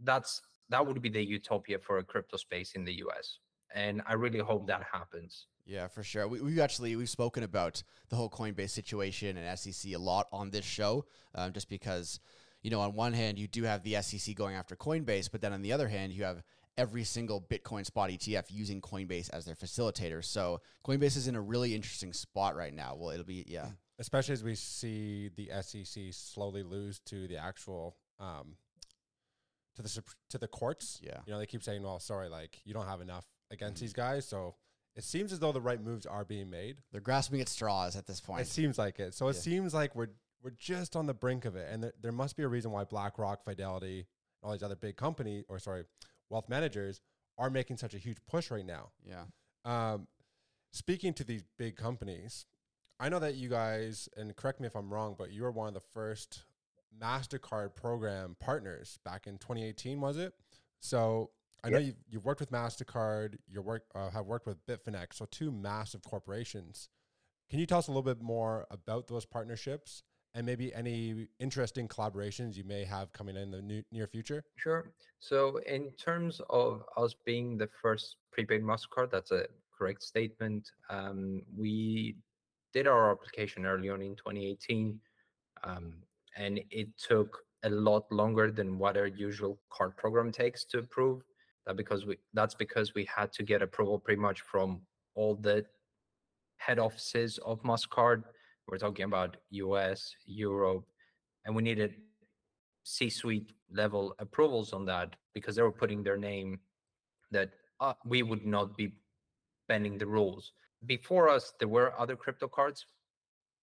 That's 0.03 0.41
that 0.71 0.87
would 0.87 1.01
be 1.01 1.09
the 1.09 1.25
utopia 1.25 1.79
for 1.79 1.99
a 1.99 2.05
crypto 2.05 2.37
space 2.37 2.73
in 2.75 2.85
the 2.85 2.95
US. 3.05 3.39
And 3.75 4.03
I 4.07 4.15
really 4.15 4.39
hope 4.39 4.67
that 4.67 4.83
happens. 4.91 5.47
Yeah, 5.69 5.87
for 5.87 6.03
sure. 6.03 6.27
We, 6.27 6.41
we 6.41 6.61
actually 6.61 6.97
we've 6.97 7.11
spoken 7.11 7.43
about 7.43 7.83
the 8.09 8.17
whole 8.17 8.31
Coinbase 8.31 8.71
situation 8.71 9.37
and 9.37 9.59
SEC 9.59 9.93
a 9.93 9.99
lot 9.99 10.27
on 10.33 10.51
this 10.51 10.65
show, 10.65 11.05
um, 11.35 11.53
just 11.53 11.69
because 11.69 12.21
you 12.63 12.71
know 12.71 12.81
on 12.81 12.95
one 12.95 13.13
hand 13.13 13.39
you 13.39 13.47
do 13.47 13.65
have 13.65 13.83
the 13.83 14.01
SEC 14.01 14.35
going 14.35 14.57
after 14.57 14.75
Coinbase, 14.75 15.31
but 15.31 15.43
then 15.43 15.53
on 15.53 15.61
the 15.61 15.73
other 15.73 15.87
hand 15.87 16.13
you 16.15 16.25
have 16.25 16.43
every 16.79 17.05
single 17.05 17.43
Bitcoin 17.43 17.85
spot 17.85 18.09
ETF 18.09 18.47
using 18.49 18.81
Coinbase 18.81 19.29
as 19.31 19.45
their 19.45 19.55
facilitator. 19.55 20.25
So 20.25 20.63
Coinbase 20.87 21.19
is 21.19 21.29
in 21.29 21.37
a 21.37 21.41
really 21.41 21.75
interesting 21.75 22.15
spot 22.15 22.57
right 22.57 22.73
now. 22.73 22.97
Well, 22.99 23.11
it'll 23.11 23.27
be 23.27 23.45
yeah, 23.47 23.67
especially 23.99 24.33
as 24.33 24.43
we 24.43 24.55
see 24.55 25.29
the 25.37 25.51
SEC 25.61 26.05
slowly 26.13 26.63
lose 26.63 26.99
to 27.01 27.29
the 27.29 27.37
actual 27.37 27.95
um, 28.19 28.57
to 29.77 29.83
the 29.83 30.03
to 30.31 30.39
the 30.39 30.49
courts. 30.49 30.99
Yeah, 31.03 31.19
you 31.27 31.33
know 31.35 31.39
they 31.39 31.47
keep 31.47 31.63
saying, 31.63 31.83
"Well, 31.83 32.01
sorry, 32.01 32.31
like 32.31 32.59
you 32.65 32.73
don't 32.73 32.87
have 32.87 33.03
enough 33.03 33.27
against 33.51 33.77
mm-hmm. 33.77 33.85
these 33.85 33.93
guys." 33.93 34.27
So 34.27 34.55
it 34.99 35.05
seems 35.05 35.33
as 35.33 35.39
though 35.39 35.53
the 35.53 35.61
right 35.61 35.81
moves 35.81 36.07
are 36.07 36.25
being 36.25 36.51
made. 36.51 36.79
They're 36.91 37.01
grasping 37.01 37.41
at 37.41 37.49
straws 37.49 37.95
at 37.95 38.07
this 38.07 38.21
point. 38.21 38.43
It 38.43 38.49
seems 38.49 38.79
like 38.79 38.99
it. 38.99 39.15
So 39.15 39.27
yeah. 39.27 39.31
it 39.31 39.35
seems 39.35 39.73
like 39.73 39.95
we're 39.95 40.09
we're 40.43 40.51
just 40.51 40.97
on 40.97 41.07
the 41.07 41.15
brink 41.15 41.45
of 41.45 41.55
it, 41.55 41.69
and 41.71 41.85
there, 41.85 41.93
there 42.03 42.13
must 42.13 42.37
be 42.37 42.43
a 42.43 42.49
reason 42.49 42.73
why 42.73 42.85
BlackRock, 42.85 43.45
Fidelity, 43.45 44.07
all 44.43 44.53
these 44.53 44.63
other 44.63 44.77
big 44.77 44.97
companies, 44.97 45.45
or 45.49 45.61
sorry, 45.61 45.85
wealth 46.31 46.49
managers, 46.49 47.01
are 47.39 47.49
making 47.49 47.77
such 47.77 47.95
a 47.95 47.99
huge 47.99 48.19
push 48.29 48.51
right 48.51 48.67
now. 48.67 48.91
Yeah. 49.05 49.25
Um, 49.65 50.09
speaking 50.73 51.15
to 51.15 51.25
these 51.25 51.45
big 51.59 51.77
companies, 51.77 52.47
I 52.99 53.09
know 53.09 53.21
that 53.21 53.37
you 53.37 53.49
guys, 53.49 54.09
and 54.17 54.35
correct 54.35 54.61
me 54.61 54.67
if 54.67 54.75
I'm 54.75 54.93
wrong, 54.93 55.15
but 55.17 55.33
you 55.33 55.43
were 55.43 55.53
one 55.53 55.69
of 55.69 55.75
the 55.75 55.89
first 55.95 56.45
MasterCard 57.01 57.77
program 57.77 58.37
partners 58.41 58.99
back 59.05 59.29
in 59.29 59.39
2018, 59.39 60.01
was 60.01 60.17
it? 60.17 60.35
So 60.81 61.31
I 61.65 61.71
know 61.71 61.79
you've, 61.79 61.97
you've 62.09 62.25
worked 62.25 62.41
with 62.41 62.51
MasterCard, 62.53 63.37
you 63.51 63.61
work, 63.63 63.85
uh, 63.95 64.11
have 64.11 64.27
worked 64.27 64.47
with 64.47 64.65
Bitfinex, 64.67 65.15
so 65.15 65.27
two 65.31 65.51
massive 65.51 66.03
corporations. 66.03 66.89
Can 67.51 67.59
you 67.59 67.67
tell 67.67 67.79
us 67.79 67.89
a 67.89 67.91
little 67.91 68.03
bit 68.03 68.23
more 68.23 68.67
about 68.71 69.09
those 69.09 69.25
partnerships 69.25 70.03
and 70.35 70.47
maybe 70.47 70.73
any 70.75 71.29
interesting 71.41 71.89
collaborations 71.89 72.57
you 72.57 72.65
may 72.65 72.85
have 72.85 73.13
coming 73.13 73.37
in 73.37 73.51
the 73.51 73.63
new, 73.63 73.83
near 73.91 74.07
future? 74.07 74.45
Sure. 74.57 74.93
So, 75.19 75.59
in 75.67 75.91
terms 75.93 76.41
of 76.51 76.85
us 76.97 77.15
being 77.25 77.59
the 77.59 77.69
first 77.83 78.17
prepaid 78.31 78.63
MasterCard, 78.63 79.11
that's 79.11 79.33
a 79.33 79.47
correct 79.77 80.03
statement. 80.03 80.71
Um, 80.91 81.43
we 81.57 82.17
did 82.73 82.87
our 82.87 83.11
application 83.11 83.67
early 83.67 83.89
on 83.89 84.03
in 84.03 84.15
2018. 84.17 85.01
Um, 85.65 85.95
and 86.37 86.61
it 86.71 86.89
took 86.97 87.39
a 87.65 87.71
lot 87.71 88.11
longer 88.13 88.51
than 88.51 88.79
what 88.79 88.97
our 88.97 89.07
usual 89.07 89.59
card 89.71 89.97
program 89.97 90.31
takes 90.31 90.65
to 90.67 90.79
approve. 90.79 91.23
That 91.69 91.77
because 91.77 92.07
we 92.07 92.17
that's 92.33 92.55
because 92.55 92.95
we 92.95 93.05
had 93.05 93.31
to 93.35 93.43
get 93.43 93.61
approval 93.61 93.99
pretty 93.99 94.23
much 94.23 94.41
from 94.41 94.81
all 95.15 95.35
the 95.35 95.67
head 96.57 96.79
offices 96.79 97.39
of 97.45 97.63
Mastercard 97.63 98.23
We're 98.67 98.79
talking 98.79 99.05
about 99.05 99.37
US, 99.51 100.15
Europe, 100.25 100.87
and 101.45 101.55
we 101.55 101.63
needed 101.63 101.95
C-suite 102.85 103.53
level 103.71 104.15
approvals 104.19 104.73
on 104.73 104.87
that 104.87 105.15
because 105.35 105.57
they 105.57 105.63
were 105.63 105.79
putting 105.83 106.03
their 106.03 106.17
name 106.17 106.59
that 107.31 107.51
uh, 107.81 107.93
we 108.07 108.23
would 108.23 108.47
not 108.47 108.75
be 108.79 108.95
bending 109.69 109.99
the 109.99 110.07
rules. 110.07 110.53
Before 110.87 111.29
us, 111.29 111.53
there 111.59 111.69
were 111.69 111.93
other 112.01 112.17
crypto 112.17 112.49
cards 112.49 112.87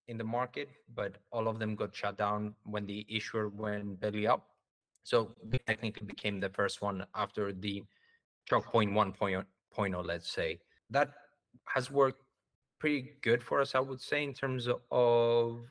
in 0.07 0.17
the 0.19 0.23
market, 0.23 0.69
but 0.93 1.17
all 1.31 1.47
of 1.47 1.57
them 1.57 1.75
got 1.75 1.95
shut 1.95 2.17
down 2.19 2.53
when 2.65 2.85
the 2.85 3.03
issuer 3.09 3.49
went 3.49 3.99
belly 3.99 4.27
up. 4.27 4.54
So 5.05 5.35
we 5.51 5.59
technically 5.59 6.07
became 6.07 6.39
the 6.39 6.49
first 6.49 6.81
one 6.81 7.05
after 7.13 7.53
the 7.53 7.83
choke 8.49 8.65
point 8.65 8.91
1.0, 8.91 9.45
let's 10.03 10.31
say. 10.31 10.59
That 10.89 11.11
has 11.65 11.91
worked 11.91 12.23
pretty 12.79 13.11
good 13.21 13.43
for 13.43 13.61
us, 13.61 13.75
I 13.75 13.81
would 13.81 14.01
say, 14.01 14.23
in 14.23 14.33
terms 14.33 14.67
of 14.91 15.61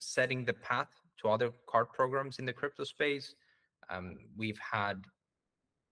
setting 0.00 0.44
the 0.44 0.52
path 0.52 0.90
to 1.22 1.30
other 1.30 1.50
card 1.66 1.88
programs 1.94 2.38
in 2.38 2.44
the 2.44 2.52
crypto 2.52 2.84
space. 2.84 3.36
Um, 3.88 4.18
we've 4.36 4.58
had 4.58 5.02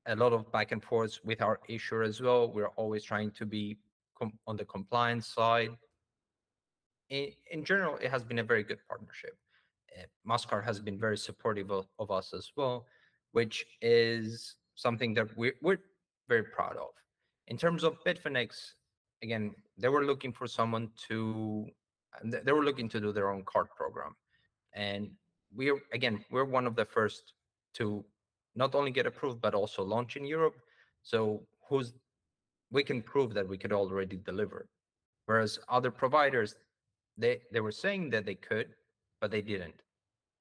a 0.04 0.14
lot 0.14 0.34
of 0.34 0.52
back 0.52 0.70
and 0.70 0.84
forth 0.84 1.18
with 1.24 1.40
our 1.40 1.60
issuer 1.66 2.02
as 2.02 2.20
well. 2.20 2.52
We're 2.52 2.74
always 2.76 3.04
trying 3.04 3.30
to 3.32 3.46
be 3.46 3.78
com- 4.18 4.38
on 4.46 4.58
the 4.58 4.66
compliance 4.66 5.28
side. 5.28 5.70
In, 7.08 7.32
in 7.50 7.64
general, 7.64 7.96
it 7.96 8.10
has 8.10 8.22
been 8.22 8.38
a 8.38 8.44
very 8.44 8.64
good 8.64 8.80
partnership. 8.86 9.34
Uh, 9.96 10.60
has 10.60 10.80
been 10.80 10.98
very 10.98 11.16
supportive 11.16 11.70
of, 11.70 11.86
of, 11.98 12.10
us 12.10 12.32
as 12.34 12.50
well, 12.56 12.86
which 13.32 13.64
is 13.80 14.56
something 14.74 15.14
that 15.14 15.36
we're, 15.36 15.54
we're 15.62 15.78
very 16.28 16.44
proud 16.44 16.76
of. 16.76 16.90
In 17.48 17.56
terms 17.56 17.82
of 17.82 17.96
Bitfinex, 18.04 18.72
again, 19.22 19.54
they 19.76 19.88
were 19.88 20.04
looking 20.04 20.32
for 20.32 20.46
someone 20.46 20.90
to, 21.08 21.66
they 22.22 22.52
were 22.52 22.64
looking 22.64 22.88
to 22.90 23.00
do 23.00 23.12
their 23.12 23.30
own 23.30 23.42
card 23.44 23.68
program. 23.76 24.14
And 24.74 25.10
we're, 25.54 25.80
again, 25.92 26.24
we're 26.30 26.44
one 26.44 26.66
of 26.66 26.76
the 26.76 26.84
first 26.84 27.32
to 27.74 28.04
not 28.54 28.74
only 28.74 28.90
get 28.90 29.06
approved, 29.06 29.40
but 29.40 29.54
also 29.54 29.82
launch 29.82 30.16
in 30.16 30.26
Europe. 30.26 30.56
So 31.02 31.42
who's, 31.68 31.92
we 32.70 32.82
can 32.82 33.02
prove 33.02 33.32
that 33.34 33.48
we 33.48 33.56
could 33.56 33.72
already 33.72 34.16
deliver. 34.16 34.68
Whereas 35.26 35.58
other 35.68 35.90
providers, 35.90 36.54
they, 37.16 37.40
they 37.52 37.60
were 37.60 37.72
saying 37.72 38.10
that 38.10 38.24
they 38.24 38.34
could, 38.34 38.68
but 39.20 39.30
they 39.30 39.42
didn't, 39.42 39.82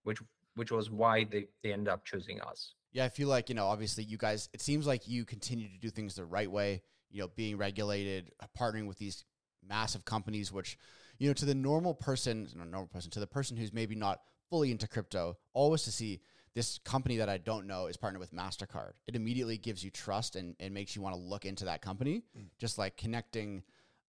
which 0.04 0.20
which 0.56 0.72
was 0.72 0.90
why 0.90 1.24
they, 1.24 1.46
they 1.64 1.72
ended 1.72 1.88
up 1.88 2.04
choosing 2.04 2.42
us. 2.42 2.74
Yeah, 2.92 3.06
I 3.06 3.10
feel 3.10 3.28
like, 3.28 3.48
you 3.50 3.56
know, 3.56 3.68
obviously 3.68 4.04
you 4.04 4.18
guys, 4.18 4.50
it 4.54 4.62
seems 4.62 4.88
like 4.88 5.08
you 5.08 5.24
continue 5.24 5.68
to 5.70 5.78
do 5.78 5.90
things 5.90 6.16
the 6.16 6.26
right 6.26 6.50
way, 6.50 6.82
you 7.12 7.22
know, 7.22 7.28
being 7.36 7.58
regulated, 7.58 8.32
uh, 8.42 8.48
partnering 8.60 8.88
with 8.88 8.98
these 8.98 9.24
massive 9.64 10.04
companies, 10.04 10.52
which, 10.52 10.78
you 11.20 11.28
know, 11.28 11.34
to 11.34 11.46
the 11.46 11.54
normal 11.54 11.94
person, 11.94 12.48
not 12.56 12.70
normal 12.70 12.88
person, 12.88 13.12
to 13.12 13.20
the 13.20 13.28
person 13.28 13.56
who's 13.56 13.72
maybe 13.72 13.94
not 13.94 14.22
fully 14.50 14.72
into 14.72 14.88
crypto, 14.88 15.38
always 15.54 15.84
to 15.84 15.92
see 15.92 16.22
this 16.56 16.80
company 16.80 17.18
that 17.18 17.30
I 17.30 17.38
don't 17.38 17.68
know 17.68 17.86
is 17.86 17.98
partnered 17.98 18.20
with 18.20 18.34
MasterCard. 18.34 18.94
It 19.06 19.16
immediately 19.16 19.60
gives 19.60 19.84
you 19.84 19.92
trust 19.92 20.36
and, 20.36 20.56
and 20.60 20.74
makes 20.74 20.96
you 20.96 21.04
want 21.04 21.14
to 21.14 21.22
look 21.22 21.46
into 21.46 21.66
that 21.66 21.84
company, 21.84 22.24
mm. 22.36 22.46
just 22.58 22.80
like 22.80 22.98
connecting 22.98 23.62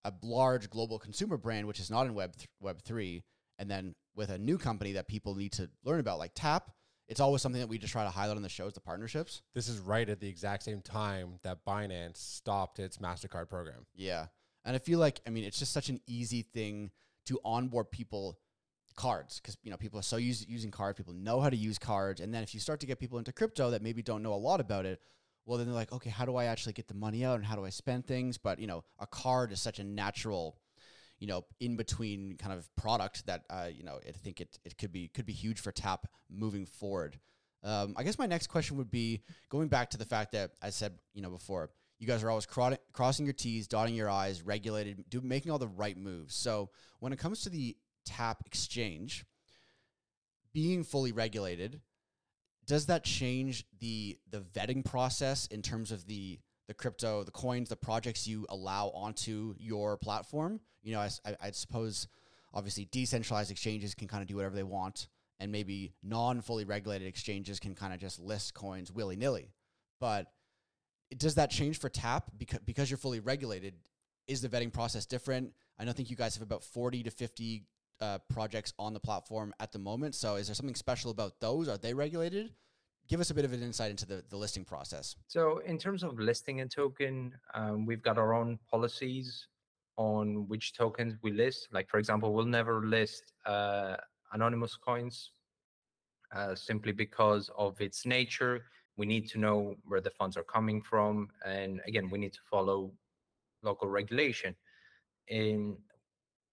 a 0.07 0.13
large 0.23 0.71
global 0.71 0.99
consumer 0.99 1.37
brand, 1.37 1.67
which 1.67 1.81
is 1.81 1.91
not 1.91 2.07
in 2.07 2.15
Web, 2.15 2.37
th- 2.37 2.49
Web 2.61 2.81
3, 2.81 3.23
and 3.59 3.71
then 3.71 3.95
with 4.15 4.31
a 4.31 4.39
new 4.39 4.59
company 4.59 4.93
that 4.93 5.09
people 5.09 5.35
need 5.35 5.53
to 5.53 5.69
learn 5.85 6.01
about, 6.01 6.19
like 6.19 6.33
Tap, 6.35 6.71
it's 7.09 7.21
always 7.21 7.41
something 7.41 7.61
that 7.61 7.69
we 7.69 7.79
just 7.79 7.93
try 7.93 8.05
to 8.05 8.11
highlight 8.11 8.37
on 8.37 8.43
the 8.43 8.49
shows, 8.49 8.75
the 8.75 8.81
partnerships. 8.81 9.43
This 9.55 9.69
is 9.69 9.79
right 9.79 10.09
at 10.09 10.21
the 10.21 10.29
exact 10.29 10.63
same 10.63 10.83
time 10.83 11.39
that 11.43 11.65
Binance 11.67 12.19
stopped 12.19 12.79
its 12.79 12.99
MasterCard 12.99 13.49
program. 13.49 13.87
Yeah. 13.95 14.27
And 14.65 14.77
I 14.77 14.79
feel 14.79 14.99
like, 14.99 15.21
I 15.27 15.31
mean, 15.31 15.45
it's 15.45 15.59
just 15.59 15.73
such 15.73 15.89
an 15.89 16.01
easy 16.07 16.43
thing 16.43 16.91
to 17.27 17.41
onboard 17.45 17.91
people 17.91 18.39
cards 18.97 19.39
because 19.41 19.57
you 19.63 19.71
know 19.71 19.77
people 19.77 19.99
are 20.01 20.03
so 20.03 20.17
used 20.17 20.43
to 20.43 20.51
using 20.51 20.73
cards 20.73 20.97
people 20.97 21.13
know 21.13 21.41
how 21.41 21.49
to 21.49 21.57
use 21.57 21.79
cards 21.79 22.21
and 22.21 22.35
then 22.35 22.43
if 22.43 22.53
you 22.53 22.59
start 22.59 22.81
to 22.81 22.87
get 22.87 22.99
people 22.99 23.17
into 23.17 23.33
crypto 23.33 23.71
that 23.71 23.81
maybe 23.81 24.03
don't 24.03 24.25
know 24.25 24.33
a 24.33 24.35
lot 24.35 24.61
about 24.61 24.85
it 24.85 25.01
well 25.47 25.57
then 25.57 25.69
they're 25.69 25.75
like 25.75 25.93
okay 25.93 26.11
how 26.11 26.25
do 26.25 26.35
i 26.35 26.47
actually 26.47 26.73
get 26.73 26.89
the 26.89 26.95
money 26.95 27.25
out 27.25 27.37
and 27.37 27.45
how 27.45 27.55
do 27.55 27.65
i 27.65 27.71
spend 27.71 28.05
things 28.05 28.39
but 28.39 28.59
you 28.59 28.67
know 28.67 28.83
a 28.99 29.07
card 29.07 29.53
is 29.53 29.61
such 29.61 29.79
a 29.79 29.85
natural 29.85 30.59
you 31.19 31.27
know, 31.27 31.45
in 31.61 31.77
between 31.77 32.37
kind 32.37 32.53
of 32.57 32.75
product 32.77 33.27
that 33.27 33.45
uh, 33.51 33.69
you 33.73 33.85
know, 33.85 33.99
I 34.07 34.13
think 34.13 34.41
it 34.41 34.59
it 34.65 34.79
could 34.79 34.93
be 34.93 35.09
could 35.09 35.27
be 35.27 35.33
huge 35.33 35.61
for 35.61 35.73
Tap 35.73 36.07
moving 36.31 36.67
forward. 36.67 37.19
Um, 37.65 37.95
I 37.97 38.05
guess 38.05 38.19
my 38.19 38.27
next 38.27 38.47
question 38.47 38.77
would 38.77 38.91
be 38.91 39.23
going 39.49 39.69
back 39.69 39.91
to 39.91 39.99
the 39.99 40.05
fact 40.05 40.33
that 40.33 40.53
I 40.63 40.71
said, 40.71 40.93
you 41.13 41.23
know, 41.23 41.31
before 41.31 41.71
you 41.99 42.07
guys 42.07 42.23
are 42.23 42.31
always 42.31 42.47
cro- 42.47 42.77
crossing 42.93 43.27
your 43.27 43.33
T's, 43.33 43.67
dotting 43.67 43.97
your 43.97 44.09
I's, 44.09 44.43
regulated, 44.43 45.05
do, 45.11 45.21
making 45.21 45.51
all 45.51 45.59
the 45.59 45.67
right 45.67 45.97
moves. 45.97 46.37
So 46.37 46.71
when 47.01 47.13
it 47.13 47.19
comes 47.19 47.43
to 47.43 47.51
the 47.51 47.77
Tap 48.05 48.43
exchange 48.47 49.25
being 50.55 50.85
fully 50.85 51.11
regulated, 51.11 51.81
does 52.65 52.87
that 52.87 53.03
change 53.03 53.65
the 53.81 54.19
the 54.31 54.41
vetting 54.41 54.85
process 54.85 55.47
in 55.47 55.63
terms 55.63 55.91
of 55.91 56.07
the 56.07 56.39
the 56.69 56.75
crypto, 56.75 57.25
the 57.25 57.31
coins, 57.31 57.71
the 57.71 57.77
projects 57.77 58.29
you 58.29 58.47
allow 58.51 58.89
onto 58.89 59.55
your 59.59 59.97
platform. 59.97 60.61
You 60.89 60.95
know, 60.95 61.01
I, 61.01 61.37
I, 61.43 61.51
suppose 61.51 62.09
obviously 62.55 62.89
decentralized 62.91 63.51
exchanges 63.51 63.95
can 63.95 64.09
kind 64.09 64.23
of 64.23 64.27
do 64.27 64.37
whatever 64.37 64.55
they 64.55 64.63
want, 64.63 65.09
and 65.39 65.53
maybe 65.53 65.93
non 66.03 66.41
fully 66.41 66.65
regulated 66.65 67.07
exchanges 67.07 67.61
can 67.61 67.75
kind 67.75 67.93
of 67.93 68.01
just 68.01 68.19
list 68.19 68.55
coins 68.55 68.91
willy 68.91 69.15
nilly. 69.15 69.53
But 70.01 70.29
does 71.15 71.35
that 71.35 71.51
change 71.51 71.79
for 71.79 71.91
Tap 71.91 72.31
because 72.39 72.61
because 72.65 72.91
you're 72.91 72.97
fully 72.97 73.21
regulated? 73.21 73.75
Is 74.27 74.41
the 74.41 74.49
vetting 74.49 74.73
process 74.73 75.05
different? 75.05 75.53
I 75.79 75.85
don't 75.85 75.95
think 75.95 76.09
you 76.09 76.17
guys 76.17 76.35
have 76.37 76.43
about 76.43 76.65
forty 76.65 77.03
to 77.03 77.11
fifty 77.11 77.65
uh, 78.01 78.19
projects 78.31 78.73
on 78.79 78.95
the 78.95 79.01
platform 79.01 79.53
at 79.61 79.73
the 79.73 79.79
moment. 79.79 80.15
So, 80.15 80.37
is 80.37 80.47
there 80.47 80.55
something 80.55 80.75
special 80.75 81.11
about 81.11 81.39
those? 81.39 81.69
Are 81.69 81.77
they 81.77 81.93
regulated? 81.93 82.55
give 83.09 83.21
us 83.21 83.31
a 83.31 83.35
bit 83.35 83.47
of 83.47 83.55
an 83.55 83.63
insight 83.63 83.91
into 83.91 84.05
the, 84.05 84.23
the 84.29 84.37
listing 84.37 84.67
process. 84.67 85.17
So, 85.29 85.63
in 85.65 85.79
terms 85.79 86.03
of 86.03 86.19
listing 86.19 86.61
a 86.61 86.67
token, 86.67 87.35
um, 87.55 87.87
we've 87.87 88.03
got 88.03 88.19
our 88.19 88.35
own 88.35 88.59
policies 88.71 89.49
on 89.99 90.49
which 90.49 90.73
tokens 90.73 91.15
we 91.23 91.33
list. 91.33 91.69
Like, 91.73 91.91
for 91.91 91.99
example, 91.99 92.33
we'll 92.33 92.47
never 92.47 92.87
list 92.87 93.33
uh, 93.45 93.97
anonymous 94.33 94.77
coins 94.77 95.33
uh, 96.35 96.55
simply 96.55 96.93
because 96.93 97.51
of 97.59 97.79
its 97.81 98.07
nature. 98.07 98.65
We 98.97 99.07
need 99.07 99.29
to 99.31 99.39
know 99.39 99.75
where 99.85 100.01
the 100.01 100.11
funds 100.11 100.37
are 100.37 100.45
coming 100.45 100.81
from. 100.81 101.29
And 101.45 101.81
again, 101.87 102.09
we 102.11 102.19
need 102.19 102.33
to 102.33 102.41
follow 102.51 102.93
local 103.63 103.89
regulation. 103.89 104.55
In 105.29 105.77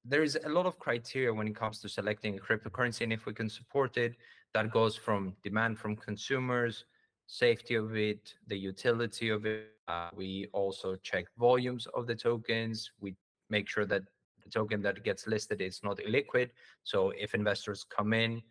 there 0.08 0.24
is 0.24 0.38
a 0.46 0.50
lot 0.50 0.66
of 0.66 0.78
criteria 0.78 1.34
when 1.34 1.48
it 1.48 1.56
comes 1.56 1.80
to 1.82 1.90
selecting 1.90 2.38
a 2.38 2.42
cryptocurrency 2.42 3.02
and 3.02 3.12
if 3.12 3.26
we 3.26 3.34
can 3.34 3.50
support 3.50 3.98
it 3.98 4.16
that 4.54 4.72
goes 4.72 4.96
from 4.96 5.36
demand 5.44 5.80
from 5.80 5.96
consumers 5.96 6.86
safety 7.26 7.74
of 7.74 7.96
it 7.96 8.36
the 8.48 8.58
utility 8.58 9.30
of 9.30 9.46
it 9.48 9.70
uh, 9.88 10.10
we 10.16 10.48
also 10.54 10.96
check 10.98 11.26
volumes 11.40 11.88
of 11.96 12.06
the 12.06 12.16
tokens 12.16 12.92
we 13.00 13.16
make 13.50 13.68
sure 13.70 13.86
that 13.86 14.04
the 14.44 14.50
token 14.50 14.82
that 14.82 15.04
gets 15.04 15.28
listed 15.28 15.62
is 15.62 15.82
not 15.84 15.98
illiquid 15.98 16.50
so 16.84 17.12
if 17.18 17.34
investors 17.34 17.86
come 17.96 18.14
in 18.14 18.42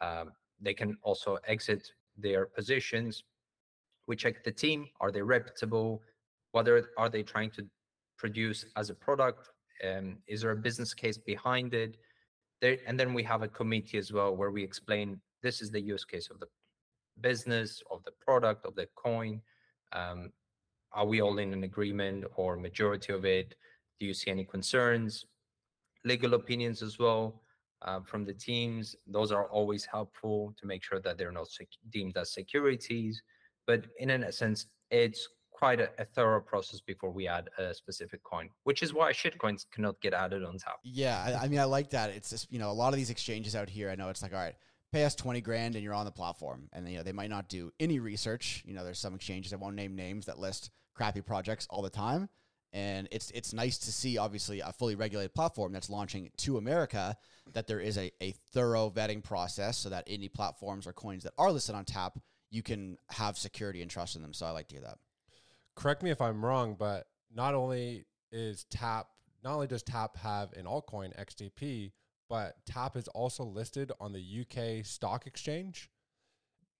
um, 0.00 0.32
they 0.60 0.74
can 0.74 0.96
also 1.02 1.38
exit 1.46 1.90
their 2.16 2.46
positions 2.46 3.24
we 4.06 4.16
check 4.16 4.44
the 4.44 4.52
team 4.52 4.86
are 5.00 5.10
they 5.10 5.22
reputable 5.22 6.02
what 6.52 6.68
are, 6.68 6.90
are 6.98 7.08
they 7.08 7.22
trying 7.22 7.50
to 7.50 7.64
produce 8.18 8.66
as 8.76 8.90
a 8.90 8.94
product 8.94 9.50
um, 9.84 10.18
is 10.26 10.42
there 10.42 10.50
a 10.50 10.56
business 10.56 10.94
case 10.94 11.18
behind 11.18 11.74
it? 11.74 11.96
There, 12.60 12.76
and 12.86 12.98
then 12.98 13.14
we 13.14 13.22
have 13.22 13.42
a 13.42 13.48
committee 13.48 13.98
as 13.98 14.12
well 14.12 14.36
where 14.36 14.50
we 14.50 14.62
explain 14.62 15.20
this 15.42 15.62
is 15.62 15.70
the 15.70 15.80
use 15.80 16.04
case 16.04 16.28
of 16.30 16.38
the 16.40 16.46
business, 17.20 17.82
of 17.90 18.04
the 18.04 18.12
product, 18.20 18.66
of 18.66 18.74
the 18.74 18.86
coin. 18.94 19.40
Um, 19.92 20.30
are 20.92 21.06
we 21.06 21.22
all 21.22 21.38
in 21.38 21.52
an 21.52 21.64
agreement 21.64 22.24
or 22.36 22.56
majority 22.56 23.12
of 23.12 23.24
it? 23.24 23.54
Do 24.00 24.06
you 24.06 24.14
see 24.14 24.30
any 24.30 24.44
concerns? 24.44 25.26
Legal 26.04 26.34
opinions 26.34 26.82
as 26.82 26.98
well 26.98 27.42
uh, 27.82 28.00
from 28.00 28.24
the 28.24 28.32
teams. 28.32 28.96
Those 29.06 29.30
are 29.30 29.46
always 29.46 29.84
helpful 29.84 30.54
to 30.58 30.66
make 30.66 30.82
sure 30.82 31.00
that 31.00 31.18
they're 31.18 31.32
not 31.32 31.48
sec- 31.48 31.68
deemed 31.90 32.16
as 32.16 32.32
securities. 32.32 33.22
But 33.66 33.86
in 33.98 34.10
a 34.10 34.32
sense, 34.32 34.66
it's 34.90 35.28
quite 35.52 35.80
a, 35.80 35.90
a, 35.98 36.06
thorough 36.06 36.40
process 36.40 36.80
before 36.80 37.10
we 37.10 37.28
add 37.28 37.50
a 37.58 37.74
specific 37.74 38.22
coin, 38.24 38.48
which 38.64 38.82
is 38.82 38.94
why 38.94 39.12
shitcoins 39.12 39.66
cannot 39.70 40.00
get 40.00 40.14
added 40.14 40.42
on 40.42 40.56
top. 40.56 40.80
Yeah, 40.82 41.22
I, 41.22 41.44
I 41.44 41.48
mean, 41.48 41.60
I 41.60 41.64
like 41.64 41.90
that. 41.90 42.10
It's 42.10 42.30
just 42.30 42.50
you 42.50 42.58
know 42.58 42.70
a 42.70 42.72
lot 42.72 42.94
of 42.94 42.96
these 42.96 43.10
exchanges 43.10 43.54
out 43.54 43.68
here. 43.68 43.90
I 43.90 43.94
know 43.94 44.08
it's 44.08 44.22
like 44.22 44.32
all 44.32 44.38
right, 44.38 44.54
pay 44.92 45.04
us 45.04 45.14
20 45.14 45.40
grand 45.40 45.74
and 45.74 45.84
you're 45.84 45.94
on 45.94 46.04
the 46.04 46.10
platform. 46.10 46.68
And 46.72 46.88
you 46.88 46.96
know, 46.96 47.02
they 47.02 47.12
might 47.12 47.30
not 47.30 47.48
do 47.48 47.72
any 47.78 48.00
research. 48.00 48.62
You 48.66 48.74
know, 48.74 48.84
there's 48.84 48.98
some 48.98 49.14
exchanges 49.14 49.52
I 49.52 49.56
won't 49.56 49.76
name 49.76 49.94
names 49.94 50.26
that 50.26 50.38
list 50.38 50.70
crappy 50.94 51.20
projects 51.20 51.66
all 51.70 51.82
the 51.82 51.90
time. 51.90 52.28
And 52.72 53.08
it's 53.10 53.30
it's 53.32 53.52
nice 53.52 53.78
to 53.78 53.92
see 53.92 54.16
obviously 54.18 54.60
a 54.60 54.72
fully 54.72 54.94
regulated 54.94 55.34
platform 55.34 55.72
that's 55.72 55.90
launching 55.90 56.30
to 56.38 56.56
America 56.56 57.16
that 57.52 57.66
there 57.66 57.80
is 57.80 57.98
a, 57.98 58.12
a 58.22 58.32
thorough 58.52 58.90
vetting 58.90 59.24
process 59.24 59.76
so 59.78 59.88
that 59.88 60.04
any 60.06 60.28
platforms 60.28 60.86
or 60.86 60.92
coins 60.92 61.24
that 61.24 61.32
are 61.36 61.50
listed 61.50 61.74
on 61.74 61.84
tap, 61.84 62.18
you 62.50 62.62
can 62.62 62.96
have 63.10 63.36
security 63.36 63.82
and 63.82 63.90
trust 63.90 64.14
in 64.14 64.22
them. 64.22 64.32
So 64.32 64.46
I 64.46 64.50
like 64.50 64.68
to 64.68 64.76
hear 64.76 64.84
that 64.84 64.98
correct 65.76 66.02
me 66.02 66.10
if 66.10 66.20
I'm 66.20 66.44
wrong, 66.44 66.76
but 66.78 67.06
not 67.34 67.54
only 67.54 68.04
is 68.32 68.64
Tap, 68.70 69.06
not 69.42 69.54
only 69.54 69.66
does 69.66 69.82
Tap 69.82 70.16
have 70.18 70.52
an 70.52 70.66
altcoin 70.66 71.16
XTP, 71.18 71.92
but 72.28 72.56
Tap 72.66 72.96
is 72.96 73.08
also 73.08 73.44
listed 73.44 73.90
on 73.98 74.12
the 74.12 74.20
UK 74.42 74.84
Stock 74.84 75.26
Exchange. 75.26 75.88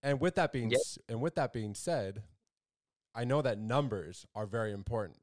And 0.02 0.20
with 0.20 0.34
that 0.34 0.52
being 0.52 0.70
Yep. 0.70 0.80
s- 0.80 0.98
and 1.08 1.20
with 1.20 1.34
that 1.36 1.52
being 1.52 1.74
said, 1.74 2.22
I 3.14 3.24
know 3.24 3.42
that 3.42 3.58
numbers 3.58 4.26
are 4.34 4.46
very 4.46 4.72
important. 4.72 5.18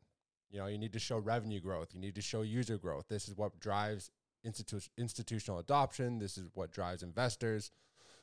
You 0.50 0.60
know, 0.60 0.68
you 0.68 0.78
need 0.78 0.94
to 0.94 1.00
show 1.00 1.18
revenue 1.18 1.60
growth, 1.60 1.90
you 1.94 2.00
need 2.00 2.16
to 2.16 2.22
show 2.22 2.42
user 2.42 2.78
growth. 2.78 3.06
This 3.10 3.28
is 3.28 3.36
what 3.36 3.60
drives 3.60 4.12
institu- 4.46 4.90
institutional 4.98 5.60
adoption. 5.60 6.20
This 6.20 6.38
is 6.38 6.50
what 6.54 6.72
drives 6.72 7.04
investors. 7.04 7.72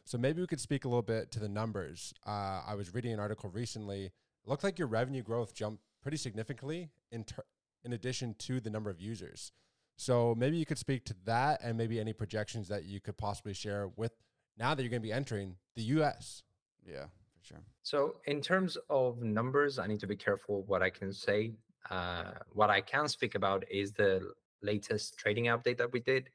So 0.05 0.19
maybe 0.19 0.41
we 0.41 0.47
could 0.47 0.61
speak 0.61 0.85
a 0.85 0.89
little 0.89 1.03
bit 1.03 1.31
to 1.33 1.41
the 1.41 1.49
numbers. 1.49 2.13
Uh, 2.27 2.63
I 2.67 2.75
was 2.75 2.95
reading 2.95 3.13
an 3.13 3.21
article 3.21 3.51
recently. 3.51 4.07
It 4.07 4.13
looked 4.49 4.65
like 4.65 4.79
your 4.79 4.89
revenue 4.89 5.23
growth 5.23 5.55
jumped 5.55 5.83
pretty 6.03 6.19
significantly 6.19 6.91
in 7.11 7.25
ter- 7.25 7.45
in 7.85 7.93
addition 7.93 8.35
to 8.39 8.61
the 8.61 8.71
number 8.71 8.91
of 8.91 9.01
users. 9.01 9.53
So 9.97 10.35
maybe 10.37 10.57
you 10.57 10.67
could 10.67 10.79
speak 10.79 11.05
to 11.07 11.15
that 11.25 11.61
and 11.63 11.79
maybe 11.79 12.01
any 12.01 12.13
projections 12.13 12.69
that 12.69 12.85
you 12.85 13.01
could 13.01 13.17
possibly 13.17 13.55
share 13.55 13.89
with 13.97 14.13
now 14.59 14.75
that 14.75 14.83
you're 14.83 14.91
going 14.91 15.03
to 15.03 15.07
be 15.07 15.13
entering 15.13 15.57
the 15.77 15.83
US. 15.83 16.43
Yeah, 16.87 17.05
for 17.05 17.45
sure. 17.45 17.61
So, 17.83 18.17
in 18.27 18.41
terms 18.41 18.77
of 18.91 19.23
numbers, 19.23 19.79
I 19.79 19.87
need 19.87 20.01
to 20.01 20.07
be 20.07 20.17
careful 20.17 20.65
what 20.67 20.83
I 20.83 20.91
can 20.91 21.13
say. 21.13 21.53
Uh, 21.91 22.33
what 22.53 22.71
I 22.71 22.81
can 22.81 23.09
speak 23.09 23.35
about 23.35 23.65
is 23.71 23.93
the 23.93 24.33
latest 24.63 25.19
trading 25.19 25.45
update 25.47 25.79
that 25.79 25.93
we 25.93 26.01
did. 26.01 26.31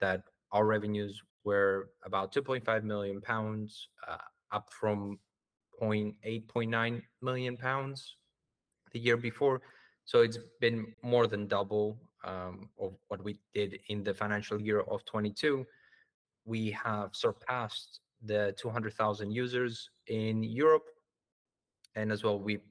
That 0.00 0.22
our 0.52 0.64
revenues 0.64 1.22
were 1.44 1.90
about 2.04 2.32
2.5 2.32 2.82
million 2.84 3.20
pounds, 3.20 3.88
uh, 4.06 4.16
up 4.52 4.70
from 4.72 5.18
0.8.9 5.82 7.02
million 7.22 7.56
pounds 7.56 8.16
the 8.92 8.98
year 8.98 9.16
before. 9.16 9.60
So 10.04 10.22
it's 10.22 10.38
been 10.60 10.94
more 11.02 11.26
than 11.26 11.46
double 11.46 11.98
um, 12.24 12.70
of 12.80 12.94
what 13.08 13.22
we 13.22 13.38
did 13.52 13.78
in 13.88 14.02
the 14.02 14.14
financial 14.14 14.60
year 14.60 14.80
of 14.80 15.04
22 15.04 15.66
we 16.48 16.70
have 16.70 17.10
surpassed 17.14 18.00
the 18.24 18.54
200,000 18.58 19.30
users 19.30 19.90
in 20.06 20.42
Europe, 20.42 20.86
and 21.94 22.10
as 22.10 22.24
well 22.24 22.40
we 22.40 22.56
we 22.56 22.62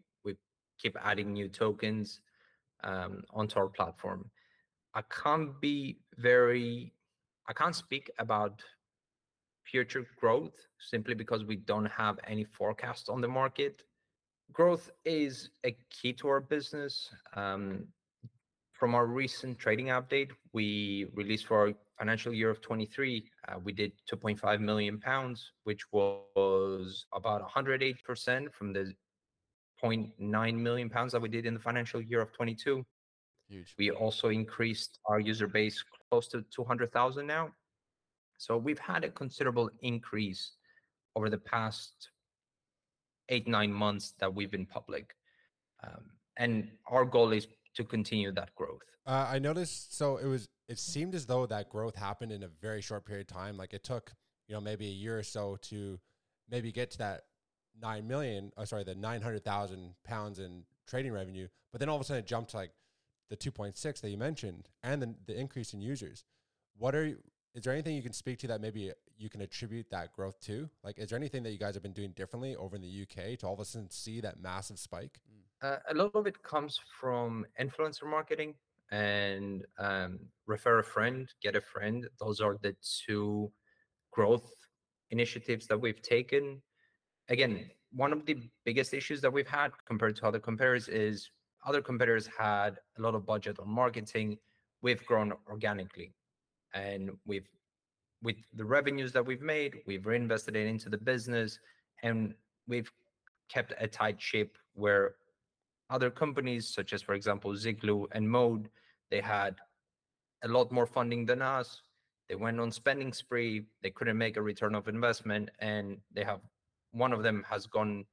keep 0.78 0.96
adding 1.04 1.34
new 1.34 1.48
tokens 1.48 2.22
um, 2.84 3.24
onto 3.32 3.60
our 3.60 3.68
platform. 3.68 4.30
I 4.94 5.02
can't 5.24 5.60
be 5.62 5.98
very, 6.18 6.94
I 7.48 7.54
can't 7.54 7.76
speak 7.76 8.10
about 8.20 8.62
future 9.64 10.06
growth 10.20 10.56
simply 10.80 11.14
because 11.14 11.44
we 11.44 11.58
don't 11.58 11.86
have 11.86 12.18
any 12.26 12.46
forecast 12.46 13.10
on 13.10 13.22
the 13.22 13.28
market. 13.28 13.84
Growth 14.54 14.90
is 15.04 15.50
a 15.66 15.76
key 15.90 16.14
to 16.14 16.30
our 16.30 16.40
business. 16.40 17.10
Um, 17.36 17.86
from 18.72 18.96
our 18.96 19.08
recent 19.08 19.58
trading 19.58 19.88
update, 19.88 20.30
we 20.54 21.08
released 21.14 21.48
for 21.48 21.68
our 21.68 21.74
financial 21.98 22.34
year 22.34 22.50
of 22.50 22.62
23, 22.62 23.26
uh, 23.48 23.56
we 23.64 23.72
did 23.74 23.92
2.5 24.12 24.60
million 24.60 25.00
pounds, 25.00 25.52
which 25.64 25.82
was 25.92 27.06
about 27.14 27.42
108% 27.50 28.54
from 28.54 28.74
the 28.74 28.94
0.9 29.84 30.56
million 30.56 30.90
pounds 30.90 31.12
that 31.12 31.22
we 31.22 31.30
did 31.30 31.46
in 31.46 31.54
the 31.54 31.60
financial 31.60 32.02
year 32.02 32.22
of 32.22 32.32
22. 32.34 32.86
Huge. 33.50 33.76
We 33.78 33.92
also 33.92 34.30
increased 34.30 35.00
our 35.06 35.20
user 35.20 35.48
base 35.48 35.84
close 36.10 36.28
to 36.30 36.44
200,000 36.54 37.26
now. 37.26 37.52
So 38.38 38.58
we've 38.58 38.80
had 38.80 39.04
a 39.04 39.10
considerable 39.10 39.70
increase 39.82 40.52
over 41.16 41.30
the 41.30 41.38
past 41.38 42.10
eight, 43.30 43.48
nine 43.48 43.72
months 43.72 44.14
that 44.20 44.34
we've 44.34 44.52
been 44.52 44.66
public. 44.66 45.16
Um, 45.84 46.04
and 46.38 46.70
our 46.90 47.06
goal 47.06 47.32
is 47.32 47.48
to 47.76 47.84
continue 47.84 48.32
that 48.34 48.54
growth. 48.56 48.82
Uh, 49.06 49.28
I 49.30 49.40
noticed. 49.40 49.98
So 49.98 50.18
it 50.18 50.26
was. 50.26 50.48
It 50.68 50.78
seemed 50.78 51.16
as 51.16 51.26
though 51.26 51.46
that 51.46 51.70
growth 51.70 51.96
happened 51.96 52.34
in 52.34 52.44
a 52.44 52.50
very 52.62 52.82
short 52.82 53.06
period 53.06 53.32
of 53.32 53.36
time. 53.36 53.56
Like 53.56 53.74
it 53.74 53.84
took, 53.84 54.12
you 54.48 54.56
know, 54.56 54.60
maybe 54.60 54.86
a 54.88 54.92
year 54.92 55.18
or 55.18 55.24
so 55.24 55.58
to 55.70 55.98
maybe 56.50 56.74
get 56.74 56.92
to 56.92 56.98
that 56.98 57.22
nine 57.82 58.08
million. 58.08 58.52
Oh, 58.58 58.66
sorry, 58.66 58.84
the 58.84 58.96
nine 58.96 59.22
hundred 59.22 59.44
thousand 59.44 59.94
pounds 60.04 60.40
in 60.40 60.64
trading 60.88 61.12
revenue. 61.12 61.48
But 61.72 61.80
then 61.80 61.90
all 61.90 61.96
of 61.96 62.02
a 62.02 62.06
sudden 62.06 62.24
it 62.24 62.28
jumped 62.28 62.52
to 62.52 62.58
like 62.58 62.72
the 63.30 63.36
two 63.36 63.52
point 63.52 63.78
six 63.78 64.02
that 64.02 64.10
you 64.10 64.18
mentioned, 64.18 64.70
and 64.84 65.02
then 65.02 65.16
the 65.26 65.40
increase 65.40 65.74
in 65.74 65.82
users. 65.82 66.26
What 66.78 66.96
are 66.96 67.06
you? 67.06 67.18
Is 67.56 67.64
there 67.64 67.74
anything 67.74 67.96
you 67.96 68.04
can 68.04 68.14
speak 68.14 68.38
to 68.40 68.48
that 68.48 68.62
maybe 68.62 68.92
you 69.18 69.30
can 69.30 69.42
attribute 69.42 69.90
that 69.90 70.14
growth 70.14 70.40
to? 70.42 70.70
Like, 70.84 71.00
is 71.00 71.10
there 71.10 71.18
anything 71.18 71.42
that 71.44 71.52
you 71.52 71.58
guys 71.58 71.74
have 71.74 71.82
been 71.82 71.94
doing 71.94 72.12
differently 72.12 72.56
over 72.56 72.76
in 72.76 72.82
the 72.84 73.02
UK 73.02 73.38
to 73.40 73.48
all 73.48 73.54
of 73.54 73.60
a 73.60 73.66
sudden 73.66 73.90
see 73.90 74.22
that 74.22 74.40
massive 74.40 74.78
spike? 74.78 75.20
Uh, 75.62 75.78
a 75.90 75.94
lot 75.96 76.12
of 76.14 76.28
it 76.28 76.44
comes 76.44 76.80
from 77.00 77.46
influencer 77.60 78.08
marketing 78.08 78.54
and 78.92 79.66
um, 79.80 80.20
refer 80.46 80.80
a 80.80 80.84
friend, 80.84 81.28
get 81.42 81.56
a 81.56 81.62
friend. 81.62 82.08
Those 82.20 82.40
are 82.42 82.58
the 82.62 82.76
two 83.06 83.52
growth 84.12 84.50
initiatives 85.10 85.68
that 85.68 85.82
we've 85.82 86.02
taken. 86.02 86.62
Again, 87.30 87.70
one 87.92 88.14
of 88.14 88.26
the 88.26 88.38
biggest 88.64 88.94
issues 88.94 89.22
that 89.22 89.32
we've 89.32 89.48
had 89.48 89.72
compared 89.86 90.16
to 90.18 90.26
other 90.26 90.40
competitors 90.40 90.88
is 90.88 91.30
other 91.66 91.82
competitors 91.82 92.28
had 92.38 92.78
a 92.98 93.02
lot 93.02 93.16
of 93.16 93.26
budget 93.26 93.60
on 93.60 93.70
marketing. 93.70 94.38
We've 94.82 95.06
grown 95.06 95.34
organically, 95.50 96.14
and 96.74 97.12
we've 97.26 97.48
with 98.24 98.38
the 98.54 98.66
revenues 98.66 99.12
that 99.14 99.26
we've 99.26 99.42
made, 99.42 99.82
we've 99.86 100.06
reinvested 100.06 100.56
it 100.56 100.66
into 100.66 100.90
the 100.90 100.98
business, 100.98 101.60
and 102.02 102.34
we've 102.68 102.92
kept 103.50 103.74
a 103.80 103.88
tight 103.88 104.22
ship 104.22 104.58
where 104.74 105.16
other 105.90 106.10
companies 106.10 106.68
such 106.68 106.94
as 106.94 107.02
for 107.02 107.14
example 107.14 107.52
ziglu 107.54 108.06
and 108.12 108.30
mode 108.30 108.70
they 109.10 109.22
had 109.22 109.56
a 110.44 110.48
lot 110.48 110.72
more 110.72 110.86
funding 110.86 111.26
than 111.26 111.42
us 111.42 111.82
they 112.28 112.36
went 112.36 112.60
on 112.60 112.72
spending 112.72 113.14
spree 113.14 113.66
they 113.82 113.90
couldn't 113.90 114.18
make 114.18 114.38
a 114.38 114.42
return 114.42 114.76
of 114.76 114.88
investment 114.88 115.50
and 115.60 115.98
they 116.14 116.24
have 116.24 116.42
one 116.98 117.14
of 117.14 117.24
them 117.24 117.46
has 117.50 117.66
gone 117.66 118.06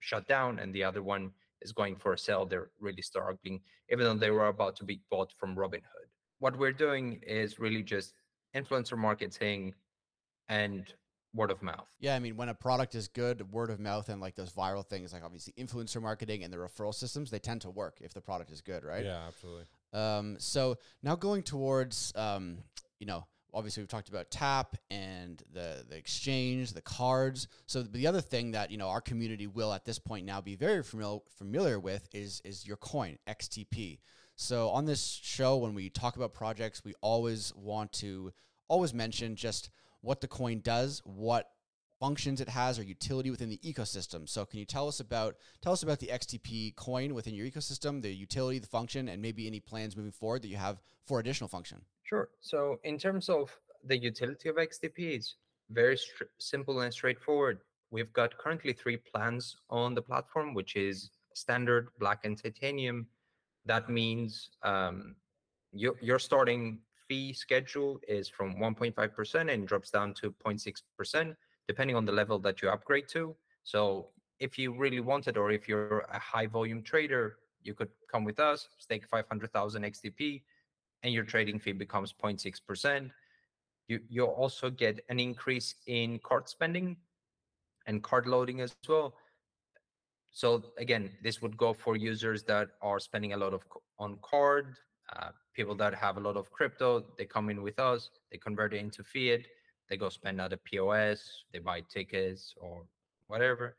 shut 0.00 0.26
down 0.26 0.58
and 0.58 0.74
the 0.74 0.82
other 0.82 1.02
one 1.02 1.30
is 1.60 1.72
going 1.72 1.96
for 1.96 2.12
a 2.12 2.18
sale 2.18 2.44
they're 2.44 2.70
really 2.80 3.02
struggling 3.02 3.60
even 3.90 4.04
though 4.04 4.14
they 4.14 4.30
were 4.30 4.48
about 4.48 4.74
to 4.76 4.84
be 4.84 5.00
bought 5.10 5.32
from 5.38 5.54
robinhood 5.54 6.08
what 6.38 6.58
we're 6.58 6.72
doing 6.72 7.20
is 7.26 7.58
really 7.58 7.82
just 7.82 8.14
influencer 8.56 8.98
marketing 8.98 9.72
and 10.48 10.94
word 11.34 11.50
of 11.50 11.62
mouth 11.62 11.88
Yeah, 11.98 12.14
I 12.14 12.18
mean, 12.18 12.36
when 12.36 12.48
a 12.50 12.54
product 12.54 12.94
is 12.94 13.08
good, 13.08 13.50
word 13.50 13.70
of 13.70 13.80
mouth 13.80 14.08
and 14.10 14.20
like 14.20 14.34
those 14.34 14.52
viral 14.52 14.86
things, 14.86 15.12
like 15.12 15.24
obviously 15.24 15.54
influencer 15.58 16.02
marketing 16.02 16.44
and 16.44 16.52
the 16.52 16.58
referral 16.58 16.94
systems, 16.94 17.30
they 17.30 17.38
tend 17.38 17.62
to 17.62 17.70
work 17.70 17.98
if 18.02 18.12
the 18.12 18.20
product 18.20 18.50
is 18.50 18.60
good, 18.60 18.84
right? 18.84 19.04
Yeah, 19.04 19.22
absolutely. 19.28 19.64
Um, 19.94 20.36
so 20.38 20.76
now 21.02 21.16
going 21.16 21.42
towards, 21.42 22.12
um, 22.16 22.58
you 22.98 23.06
know, 23.06 23.26
obviously 23.54 23.82
we've 23.82 23.88
talked 23.88 24.08
about 24.08 24.30
tap 24.30 24.76
and 24.90 25.42
the 25.52 25.84
the 25.88 25.96
exchange, 25.96 26.72
the 26.72 26.82
cards. 26.82 27.48
So 27.66 27.82
the 27.82 28.06
other 28.06 28.20
thing 28.20 28.52
that 28.52 28.70
you 28.70 28.78
know 28.78 28.88
our 28.88 29.00
community 29.00 29.46
will 29.46 29.72
at 29.72 29.84
this 29.84 29.98
point 29.98 30.26
now 30.26 30.40
be 30.40 30.56
very 30.56 30.82
familiar 30.82 31.20
familiar 31.36 31.78
with 31.78 32.08
is 32.12 32.40
is 32.44 32.66
your 32.66 32.76
coin 32.76 33.18
XTP. 33.28 33.98
So 34.34 34.70
on 34.70 34.86
this 34.86 35.20
show, 35.22 35.58
when 35.58 35.74
we 35.74 35.90
talk 35.90 36.16
about 36.16 36.32
projects, 36.32 36.82
we 36.84 36.94
always 37.00 37.52
want 37.54 37.92
to 37.94 38.32
always 38.68 38.94
mention 38.94 39.36
just 39.36 39.70
what 40.00 40.20
the 40.20 40.28
coin 40.28 40.60
does, 40.60 41.00
what 41.04 41.51
functions 42.02 42.40
it 42.40 42.48
has 42.48 42.80
or 42.80 42.82
utility 42.82 43.30
within 43.30 43.48
the 43.48 43.58
ecosystem. 43.58 44.28
So 44.28 44.44
can 44.44 44.58
you 44.58 44.64
tell 44.64 44.88
us 44.88 44.98
about 44.98 45.36
tell 45.60 45.72
us 45.72 45.84
about 45.84 46.00
the 46.00 46.08
XTP 46.08 46.74
coin 46.74 47.14
within 47.14 47.32
your 47.32 47.46
ecosystem, 47.46 48.02
the 48.02 48.12
utility, 48.12 48.58
the 48.58 48.66
function, 48.66 49.08
and 49.08 49.22
maybe 49.22 49.46
any 49.46 49.60
plans 49.60 49.96
moving 49.96 50.10
forward 50.10 50.42
that 50.42 50.48
you 50.48 50.56
have 50.56 50.82
for 51.06 51.20
additional 51.20 51.46
function? 51.46 51.78
Sure. 52.02 52.28
So, 52.40 52.80
in 52.82 52.98
terms 52.98 53.28
of 53.28 53.56
the 53.84 53.96
utility 53.96 54.48
of 54.48 54.56
XTP, 54.56 54.98
it's 55.16 55.36
very 55.70 55.96
simple 56.38 56.80
and 56.80 56.92
straightforward. 56.92 57.60
We've 57.92 58.12
got 58.12 58.36
currently 58.36 58.72
three 58.72 58.96
plans 58.96 59.56
on 59.70 59.94
the 59.94 60.02
platform, 60.02 60.54
which 60.54 60.74
is 60.74 61.10
standard, 61.34 61.86
black, 62.00 62.24
and 62.24 62.36
titanium. 62.36 63.06
That 63.64 63.88
means 63.88 64.50
um, 64.64 65.14
your, 65.72 65.94
your 66.00 66.18
starting 66.18 66.80
fee 67.06 67.32
schedule 67.32 68.00
is 68.08 68.28
from 68.28 68.56
1.5% 68.56 69.52
and 69.52 69.68
drops 69.68 69.90
down 69.90 70.14
to 70.14 70.34
0.6%, 70.44 71.36
depending 71.68 71.96
on 71.96 72.04
the 72.04 72.12
level 72.12 72.38
that 72.40 72.62
you 72.62 72.68
upgrade 72.68 73.08
to. 73.08 73.34
So, 73.64 74.08
if 74.40 74.58
you 74.58 74.76
really 74.76 75.00
wanted, 75.00 75.36
or 75.36 75.52
if 75.52 75.68
you're 75.68 76.04
a 76.12 76.18
high 76.18 76.46
volume 76.46 76.82
trader, 76.82 77.36
you 77.62 77.74
could 77.74 77.90
come 78.10 78.24
with 78.24 78.40
us, 78.40 78.68
stake 78.78 79.06
500,000 79.06 79.84
XTP, 79.84 80.42
and 81.02 81.14
your 81.14 81.24
trading 81.24 81.58
fee 81.58 81.72
becomes 81.72 82.12
0.6%. 82.12 83.10
You, 83.88 84.00
you'll 84.08 84.28
also 84.28 84.70
get 84.70 85.04
an 85.08 85.20
increase 85.20 85.74
in 85.86 86.18
card 86.20 86.48
spending 86.48 86.96
and 87.86 88.02
card 88.02 88.26
loading 88.26 88.60
as 88.60 88.74
well. 88.88 89.14
So 90.30 90.62
again, 90.78 91.10
this 91.22 91.42
would 91.42 91.56
go 91.56 91.72
for 91.72 91.96
users 91.96 92.42
that 92.44 92.70
are 92.80 92.98
spending 92.98 93.32
a 93.34 93.36
lot 93.36 93.52
of 93.52 93.64
on 93.98 94.18
card, 94.22 94.76
uh, 95.14 95.30
people 95.54 95.74
that 95.76 95.94
have 95.94 96.16
a 96.16 96.20
lot 96.20 96.36
of 96.36 96.50
crypto. 96.50 97.04
They 97.18 97.26
come 97.26 97.50
in 97.50 97.62
with 97.62 97.78
us, 97.78 98.10
they 98.30 98.38
convert 98.38 98.72
it 98.72 98.78
into 98.78 99.04
fiat, 99.04 99.42
they 99.92 99.98
go 99.98 100.08
spend 100.08 100.40
at 100.40 100.54
a 100.54 100.56
POS, 100.56 101.44
they 101.52 101.58
buy 101.58 101.82
tickets 101.82 102.54
or 102.56 102.82
whatever. 103.26 103.76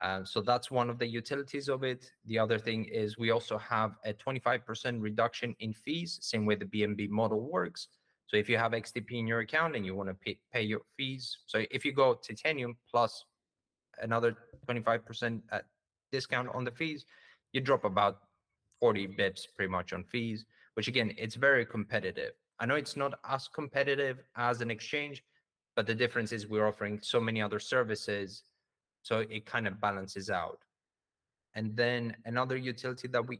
Um, 0.00 0.24
so 0.24 0.40
that's 0.40 0.70
one 0.70 0.88
of 0.88 1.00
the 1.00 1.06
utilities 1.20 1.68
of 1.68 1.82
it. 1.82 2.12
The 2.26 2.38
other 2.38 2.60
thing 2.60 2.84
is 2.84 3.18
we 3.18 3.32
also 3.32 3.58
have 3.58 3.96
a 4.04 4.12
25% 4.12 5.02
reduction 5.02 5.56
in 5.58 5.72
fees, 5.72 6.16
same 6.22 6.46
way 6.46 6.54
the 6.54 6.64
BNB 6.64 7.08
model 7.08 7.40
works. 7.40 7.88
So 8.28 8.36
if 8.36 8.48
you 8.48 8.56
have 8.56 8.70
XTP 8.70 9.18
in 9.18 9.26
your 9.26 9.40
account 9.40 9.74
and 9.74 9.84
you 9.84 9.96
want 9.96 10.10
to 10.10 10.14
pay, 10.14 10.38
pay 10.52 10.62
your 10.62 10.82
fees, 10.96 11.38
so 11.46 11.64
if 11.72 11.84
you 11.84 11.90
go 11.90 12.14
Titanium 12.14 12.76
plus 12.88 13.24
another 14.00 14.36
25% 14.68 15.40
discount 16.12 16.50
on 16.54 16.62
the 16.62 16.70
fees, 16.70 17.04
you 17.52 17.60
drop 17.60 17.84
about 17.84 18.18
40 18.78 19.08
bips 19.08 19.40
pretty 19.56 19.72
much 19.72 19.92
on 19.92 20.04
fees, 20.04 20.44
which 20.74 20.86
again, 20.86 21.12
it's 21.18 21.34
very 21.34 21.66
competitive. 21.66 22.34
I 22.60 22.66
know 22.66 22.76
it's 22.76 22.96
not 22.96 23.18
as 23.28 23.48
competitive 23.48 24.18
as 24.36 24.60
an 24.60 24.70
exchange, 24.70 25.24
but 25.78 25.86
the 25.86 25.94
difference 25.94 26.32
is 26.32 26.48
we're 26.48 26.66
offering 26.66 26.98
so 27.00 27.20
many 27.20 27.40
other 27.40 27.60
services. 27.60 28.42
So 29.02 29.20
it 29.20 29.46
kind 29.46 29.68
of 29.68 29.80
balances 29.80 30.28
out. 30.28 30.58
And 31.54 31.76
then 31.76 32.16
another 32.24 32.56
utility 32.56 33.06
that 33.06 33.24
we 33.24 33.38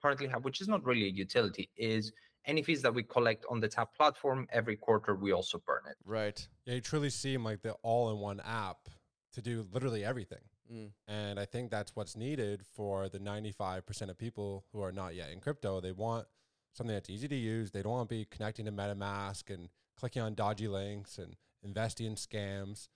currently 0.00 0.28
have, 0.28 0.44
which 0.44 0.60
is 0.60 0.68
not 0.68 0.86
really 0.86 1.06
a 1.06 1.10
utility, 1.10 1.68
is 1.76 2.12
any 2.46 2.62
fees 2.62 2.80
that 2.82 2.94
we 2.94 3.02
collect 3.02 3.44
on 3.50 3.58
the 3.58 3.66
Tap 3.66 3.92
platform 3.96 4.46
every 4.52 4.76
quarter, 4.76 5.16
we 5.16 5.32
also 5.32 5.60
burn 5.66 5.80
it. 5.90 5.96
Right. 6.04 6.46
Yeah, 6.64 6.74
you 6.74 6.80
truly 6.80 7.10
seem 7.10 7.42
like 7.42 7.62
the 7.62 7.72
all 7.82 8.12
in 8.12 8.20
one 8.20 8.40
app 8.46 8.88
to 9.32 9.42
do 9.42 9.66
literally 9.72 10.04
everything. 10.04 10.44
Mm. 10.72 10.90
And 11.08 11.40
I 11.40 11.44
think 11.44 11.72
that's 11.72 11.96
what's 11.96 12.16
needed 12.16 12.62
for 12.76 13.08
the 13.08 13.18
95% 13.18 14.10
of 14.10 14.16
people 14.16 14.64
who 14.72 14.80
are 14.80 14.92
not 14.92 15.16
yet 15.16 15.32
in 15.32 15.40
crypto. 15.40 15.80
They 15.80 15.90
want 15.90 16.28
something 16.72 16.94
that's 16.94 17.10
easy 17.10 17.26
to 17.26 17.34
use. 17.34 17.72
They 17.72 17.82
don't 17.82 17.90
want 17.90 18.08
to 18.08 18.14
be 18.14 18.28
connecting 18.30 18.66
to 18.66 18.70
MetaMask 18.70 19.52
and 19.52 19.70
clicking 19.98 20.22
on 20.22 20.34
dodgy 20.34 20.68
links 20.68 21.18
and 21.18 21.34
investing 21.62 22.06
in 22.06 22.14
scams. 22.14 22.88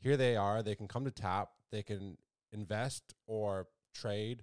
Here 0.00 0.16
they 0.16 0.36
are. 0.36 0.62
They 0.62 0.74
can 0.74 0.88
come 0.88 1.04
to 1.04 1.10
Tap. 1.10 1.50
They 1.70 1.82
can 1.82 2.18
invest 2.52 3.14
or 3.26 3.68
trade 3.94 4.42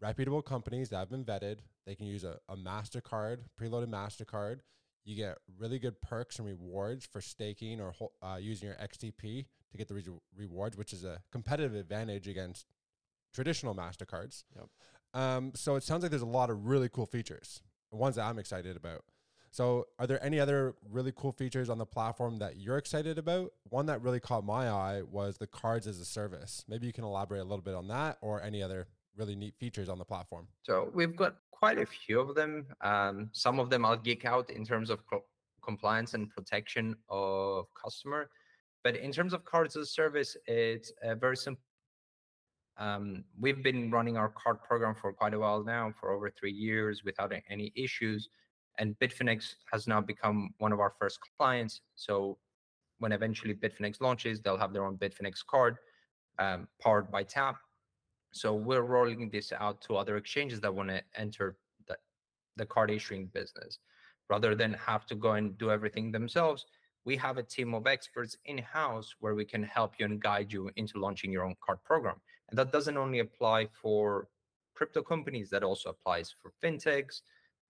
reputable 0.00 0.42
companies 0.42 0.88
that 0.90 0.98
have 0.98 1.10
been 1.10 1.24
vetted. 1.24 1.58
They 1.86 1.94
can 1.94 2.06
use 2.06 2.24
a, 2.24 2.38
a 2.48 2.56
MasterCard, 2.56 3.38
preloaded 3.60 3.88
MasterCard. 3.88 4.60
You 5.04 5.16
get 5.16 5.38
really 5.58 5.78
good 5.78 6.00
perks 6.00 6.38
and 6.38 6.46
rewards 6.46 7.06
for 7.06 7.20
staking 7.20 7.80
or 7.80 7.94
uh, 8.22 8.36
using 8.40 8.68
your 8.68 8.76
XTP 8.76 9.46
to 9.72 9.78
get 9.78 9.88
the 9.88 9.94
re- 9.94 10.04
rewards, 10.36 10.76
which 10.76 10.92
is 10.92 11.04
a 11.04 11.20
competitive 11.32 11.74
advantage 11.74 12.28
against 12.28 12.66
traditional 13.34 13.74
MasterCards. 13.74 14.44
Yep. 14.56 14.66
Um, 15.12 15.52
so 15.54 15.76
it 15.76 15.82
sounds 15.82 16.02
like 16.02 16.10
there's 16.10 16.22
a 16.22 16.26
lot 16.26 16.50
of 16.50 16.66
really 16.66 16.88
cool 16.88 17.06
features, 17.06 17.62
ones 17.90 18.16
that 18.16 18.24
I'm 18.24 18.38
excited 18.38 18.76
about. 18.76 19.04
So, 19.52 19.88
are 19.98 20.06
there 20.06 20.22
any 20.24 20.38
other 20.38 20.76
really 20.88 21.12
cool 21.14 21.32
features 21.32 21.68
on 21.68 21.78
the 21.78 21.86
platform 21.86 22.38
that 22.38 22.56
you're 22.56 22.78
excited 22.78 23.18
about? 23.18 23.52
One 23.64 23.86
that 23.86 24.00
really 24.00 24.20
caught 24.20 24.44
my 24.44 24.68
eye 24.68 25.02
was 25.02 25.38
the 25.38 25.46
cards 25.46 25.86
as 25.88 25.98
a 25.98 26.04
service. 26.04 26.64
Maybe 26.68 26.86
you 26.86 26.92
can 26.92 27.04
elaborate 27.04 27.40
a 27.40 27.44
little 27.44 27.62
bit 27.62 27.74
on 27.74 27.88
that 27.88 28.18
or 28.20 28.40
any 28.42 28.62
other 28.62 28.86
really 29.16 29.34
neat 29.34 29.56
features 29.58 29.88
on 29.88 29.98
the 29.98 30.04
platform. 30.04 30.46
So, 30.62 30.90
we've 30.94 31.16
got 31.16 31.36
quite 31.50 31.78
a 31.78 31.86
few 31.86 32.20
of 32.20 32.36
them. 32.36 32.66
Um, 32.80 33.28
some 33.32 33.58
of 33.58 33.70
them 33.70 33.84
I'll 33.84 33.96
geek 33.96 34.24
out 34.24 34.50
in 34.50 34.64
terms 34.64 34.88
of 34.88 35.04
co- 35.06 35.24
compliance 35.64 36.14
and 36.14 36.30
protection 36.30 36.94
of 37.08 37.66
customer. 37.74 38.30
But 38.84 38.96
in 38.96 39.12
terms 39.12 39.34
of 39.34 39.44
cards 39.44 39.76
as 39.76 39.82
a 39.82 39.90
service, 39.90 40.36
it's 40.46 40.92
uh, 41.04 41.16
very 41.16 41.36
simple. 41.36 41.62
Um, 42.78 43.24
we've 43.38 43.62
been 43.62 43.90
running 43.90 44.16
our 44.16 44.30
card 44.30 44.62
program 44.62 44.94
for 44.94 45.12
quite 45.12 45.34
a 45.34 45.38
while 45.38 45.62
now, 45.62 45.92
for 46.00 46.12
over 46.12 46.30
three 46.30 46.52
years 46.52 47.02
without 47.04 47.32
any 47.50 47.72
issues. 47.76 48.30
And 48.78 48.98
Bitfinex 48.98 49.54
has 49.72 49.86
now 49.86 50.00
become 50.00 50.54
one 50.58 50.72
of 50.72 50.80
our 50.80 50.94
first 50.98 51.18
clients. 51.36 51.82
So 51.96 52.38
when 52.98 53.12
eventually 53.12 53.54
Bitfinex 53.54 54.00
launches, 54.00 54.40
they'll 54.40 54.56
have 54.56 54.72
their 54.72 54.84
own 54.84 54.96
Bitfinex 54.96 55.44
card 55.48 55.76
um, 56.38 56.68
powered 56.80 57.10
by 57.10 57.22
Tap. 57.22 57.56
So 58.32 58.54
we're 58.54 58.82
rolling 58.82 59.28
this 59.30 59.52
out 59.52 59.80
to 59.82 59.96
other 59.96 60.16
exchanges 60.16 60.60
that 60.60 60.74
want 60.74 60.88
to 60.90 61.02
enter 61.16 61.56
the, 61.88 61.96
the 62.56 62.66
card 62.66 62.90
issuing 62.90 63.26
business. 63.26 63.78
Rather 64.28 64.54
than 64.54 64.72
have 64.74 65.06
to 65.06 65.14
go 65.16 65.32
and 65.32 65.58
do 65.58 65.70
everything 65.70 66.12
themselves, 66.12 66.64
we 67.04 67.16
have 67.16 67.38
a 67.38 67.42
team 67.42 67.74
of 67.74 67.86
experts 67.86 68.36
in 68.44 68.58
house 68.58 69.14
where 69.20 69.34
we 69.34 69.44
can 69.44 69.62
help 69.62 69.94
you 69.98 70.06
and 70.06 70.22
guide 70.22 70.52
you 70.52 70.70
into 70.76 71.00
launching 71.00 71.32
your 71.32 71.44
own 71.44 71.56
card 71.64 71.78
program. 71.84 72.16
And 72.50 72.58
that 72.58 72.72
doesn't 72.72 72.96
only 72.96 73.20
apply 73.20 73.68
for 73.82 74.28
crypto 74.74 75.02
companies, 75.02 75.50
that 75.50 75.64
also 75.64 75.90
applies 75.90 76.32
for 76.40 76.52
fintechs, 76.62 77.22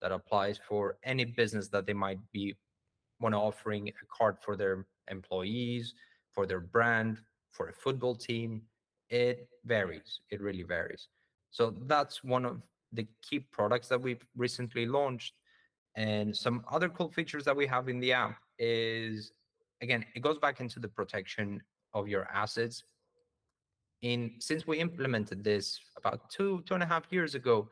that 0.02 0.12
applies 0.12 0.58
for 0.68 0.98
any 1.04 1.24
business 1.24 1.68
that 1.68 1.86
they 1.86 1.92
might 1.92 2.18
be 2.32 2.54
want 3.20 3.34
offering 3.34 3.88
a 3.88 3.92
card 4.16 4.36
for 4.40 4.56
their 4.56 4.86
employees, 5.10 5.94
for 6.32 6.46
their 6.46 6.60
brand, 6.60 7.18
for 7.52 7.68
a 7.68 7.72
football 7.72 8.14
team. 8.14 8.62
It 9.10 9.48
varies. 9.64 10.20
It 10.30 10.40
really 10.40 10.62
varies. 10.62 11.08
So 11.50 11.74
that's 11.86 12.24
one 12.24 12.44
of 12.44 12.62
the 12.92 13.06
key 13.28 13.40
products 13.40 13.88
that 13.88 14.00
we've 14.00 14.24
recently 14.36 14.86
launched. 14.86 15.34
And 15.96 16.34
some 16.34 16.64
other 16.70 16.88
cool 16.88 17.10
features 17.10 17.44
that 17.44 17.56
we 17.56 17.66
have 17.66 17.88
in 17.88 18.00
the 18.00 18.12
app 18.12 18.36
is 18.58 19.32
again, 19.82 20.04
it 20.14 20.20
goes 20.20 20.38
back 20.38 20.60
into 20.60 20.78
the 20.78 20.88
protection 20.88 21.60
of 21.94 22.08
your 22.08 22.28
assets. 22.32 22.84
In 24.02 24.32
since 24.38 24.66
we 24.66 24.78
implemented 24.78 25.44
this 25.44 25.78
about 25.96 26.30
two, 26.30 26.62
two 26.66 26.74
and 26.74 26.82
a 26.82 26.86
half 26.86 27.04
years 27.10 27.34
ago, 27.34 27.68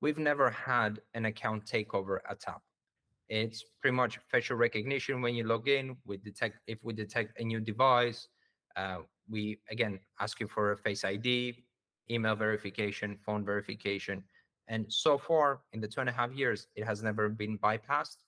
we've 0.00 0.18
never 0.18 0.50
had 0.50 1.00
an 1.14 1.24
account 1.26 1.64
takeover 1.64 2.18
at 2.28 2.40
Tap. 2.40 2.62
It's 3.28 3.64
pretty 3.82 3.96
much 3.96 4.18
facial 4.30 4.56
recognition 4.56 5.20
when 5.20 5.34
you 5.34 5.44
log 5.44 5.68
in. 5.68 5.96
We 6.06 6.16
detect 6.16 6.60
if 6.66 6.78
we 6.82 6.94
detect 6.94 7.38
a 7.40 7.44
new 7.44 7.60
device, 7.60 8.28
uh, 8.76 8.98
we 9.28 9.58
again 9.70 10.00
ask 10.20 10.40
you 10.40 10.46
for 10.46 10.72
a 10.72 10.76
face 10.76 11.04
ID, 11.04 11.64
email 12.10 12.34
verification, 12.36 13.18
phone 13.24 13.44
verification, 13.44 14.24
and 14.68 14.86
so 14.88 15.18
far 15.18 15.60
in 15.72 15.80
the 15.80 15.88
two 15.88 16.00
and 16.00 16.08
a 16.08 16.12
half 16.12 16.32
years, 16.32 16.68
it 16.74 16.84
has 16.84 17.02
never 17.02 17.28
been 17.28 17.58
bypassed. 17.58 18.18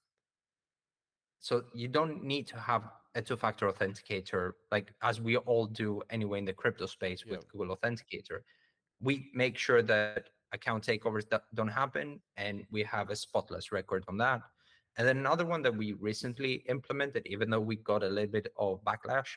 So 1.38 1.64
you 1.74 1.88
don't 1.88 2.22
need 2.22 2.46
to 2.48 2.58
have 2.58 2.82
a 3.14 3.22
two-factor 3.22 3.70
authenticator 3.70 4.52
like 4.70 4.92
as 5.02 5.20
we 5.20 5.36
all 5.38 5.66
do 5.66 6.02
anyway 6.10 6.38
in 6.38 6.44
the 6.44 6.52
crypto 6.52 6.86
space 6.86 7.24
with 7.24 7.48
Google 7.48 7.76
Authenticator. 7.76 8.40
We 9.00 9.30
make 9.34 9.56
sure 9.56 9.82
that 9.82 10.28
account 10.52 10.86
takeovers 10.86 11.28
that 11.30 11.42
don't 11.54 11.68
happen 11.68 12.20
and 12.36 12.64
we 12.70 12.82
have 12.82 13.10
a 13.10 13.16
spotless 13.16 13.72
record 13.72 14.04
on 14.08 14.16
that. 14.18 14.42
And 14.98 15.06
then 15.06 15.18
another 15.18 15.46
one 15.46 15.62
that 15.62 15.76
we 15.76 15.92
recently 15.94 16.64
implemented 16.68 17.22
even 17.26 17.50
though 17.50 17.60
we 17.60 17.76
got 17.76 18.02
a 18.02 18.08
little 18.08 18.30
bit 18.30 18.48
of 18.58 18.82
backlash 18.84 19.36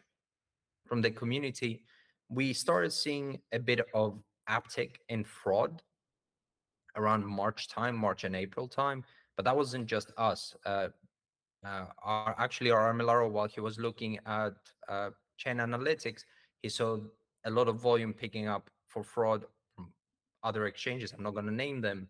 from 0.87 1.01
the 1.01 1.11
community 1.11 1.83
we 2.29 2.53
started 2.53 2.91
seeing 2.91 3.39
a 3.51 3.59
bit 3.59 3.81
of 3.93 4.19
uptick 4.49 4.95
in 5.09 5.23
fraud 5.23 5.81
around 6.95 7.25
march 7.25 7.69
time 7.69 7.95
march 7.95 8.23
and 8.23 8.35
april 8.35 8.67
time 8.67 9.03
but 9.35 9.45
that 9.45 9.55
wasn't 9.55 9.87
just 9.87 10.11
us. 10.17 10.55
Uh, 10.65 10.89
uh, 11.65 11.85
our, 12.03 12.35
actually 12.37 12.69
our 12.69 12.93
MLRO, 12.93 13.31
while 13.31 13.47
he 13.47 13.61
was 13.61 13.79
looking 13.79 14.19
at 14.25 14.53
uh, 14.89 15.09
chain 15.37 15.57
analytics 15.57 16.23
he 16.61 16.69
saw 16.69 16.97
a 17.45 17.49
lot 17.49 17.67
of 17.67 17.79
volume 17.79 18.13
picking 18.13 18.47
up 18.47 18.69
for 18.87 19.03
fraud 19.03 19.45
other 20.43 20.65
exchanges. 20.67 21.13
I'm 21.13 21.23
not 21.23 21.33
going 21.33 21.45
to 21.45 21.53
name 21.53 21.81
them. 21.81 22.07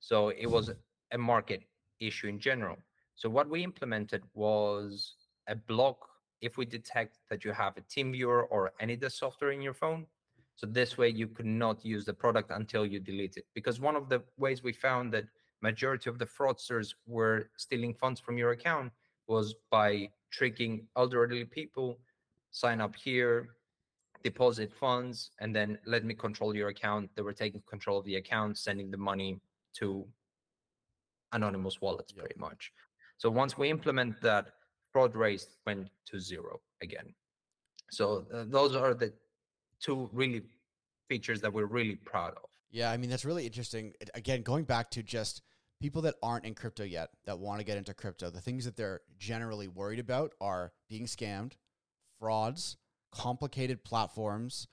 So 0.00 0.28
it 0.28 0.46
was 0.46 0.70
a 1.12 1.18
market 1.18 1.62
issue 2.00 2.28
in 2.28 2.38
general. 2.38 2.76
So 3.14 3.28
what 3.30 3.48
we 3.48 3.64
implemented 3.64 4.22
was 4.34 5.14
a 5.48 5.54
block 5.54 6.08
if 6.42 6.58
we 6.58 6.66
detect 6.66 7.18
that 7.30 7.44
you 7.44 7.52
have 7.52 7.76
a 7.76 7.80
TeamViewer 7.80 8.44
or 8.50 8.72
any 8.80 8.94
of 8.94 9.00
the 9.00 9.10
software 9.10 9.52
in 9.52 9.62
your 9.62 9.74
phone. 9.74 10.06
So 10.54 10.66
this 10.66 10.98
way 10.98 11.08
you 11.08 11.28
could 11.28 11.46
not 11.46 11.84
use 11.84 12.04
the 12.04 12.12
product 12.12 12.50
until 12.50 12.84
you 12.84 13.00
delete 13.00 13.36
it. 13.36 13.46
Because 13.54 13.80
one 13.80 13.96
of 13.96 14.08
the 14.08 14.22
ways 14.36 14.62
we 14.62 14.72
found 14.72 15.12
that 15.14 15.24
majority 15.62 16.10
of 16.10 16.18
the 16.18 16.26
fraudsters 16.26 16.94
were 17.06 17.50
stealing 17.56 17.94
funds 17.94 18.20
from 18.20 18.36
your 18.36 18.50
account 18.50 18.92
was 19.26 19.54
by 19.70 20.08
tricking 20.30 20.86
elderly 20.96 21.44
people 21.44 21.98
sign 22.50 22.80
up 22.80 22.94
here 22.94 23.55
deposit 24.22 24.72
funds 24.72 25.30
and 25.40 25.54
then 25.54 25.78
let 25.86 26.04
me 26.04 26.14
control 26.14 26.54
your 26.54 26.68
account. 26.68 27.10
They 27.14 27.22
were 27.22 27.32
taking 27.32 27.62
control 27.68 27.98
of 27.98 28.04
the 28.04 28.16
account, 28.16 28.58
sending 28.58 28.90
the 28.90 28.96
money 28.96 29.40
to 29.74 30.06
anonymous 31.32 31.80
wallets 31.80 32.12
yep. 32.14 32.24
pretty 32.24 32.40
much. 32.40 32.72
So 33.18 33.30
once 33.30 33.56
we 33.56 33.70
implement 33.70 34.20
that, 34.22 34.46
fraud 34.92 35.14
rate 35.14 35.44
went 35.66 35.88
to 36.06 36.18
zero 36.18 36.60
again. 36.82 37.14
So 37.90 38.26
uh, 38.32 38.44
those 38.46 38.74
are 38.74 38.94
the 38.94 39.12
two 39.80 40.08
really 40.12 40.42
features 41.08 41.40
that 41.42 41.52
we're 41.52 41.66
really 41.66 41.96
proud 41.96 42.32
of. 42.32 42.48
Yeah, 42.70 42.90
I 42.90 42.96
mean 42.96 43.10
that's 43.10 43.24
really 43.24 43.46
interesting. 43.46 43.92
Again, 44.14 44.42
going 44.42 44.64
back 44.64 44.90
to 44.90 45.02
just 45.02 45.42
people 45.80 46.02
that 46.02 46.14
aren't 46.22 46.44
in 46.44 46.54
crypto 46.54 46.84
yet 46.84 47.10
that 47.26 47.38
want 47.38 47.60
to 47.60 47.64
get 47.64 47.76
into 47.76 47.94
crypto, 47.94 48.30
the 48.30 48.40
things 48.40 48.64
that 48.64 48.76
they're 48.76 49.02
generally 49.18 49.68
worried 49.68 49.98
about 49.98 50.32
are 50.40 50.72
being 50.88 51.06
scammed, 51.06 51.52
frauds, 52.18 52.76
complicated 53.16 53.82
platforms, 53.82 54.68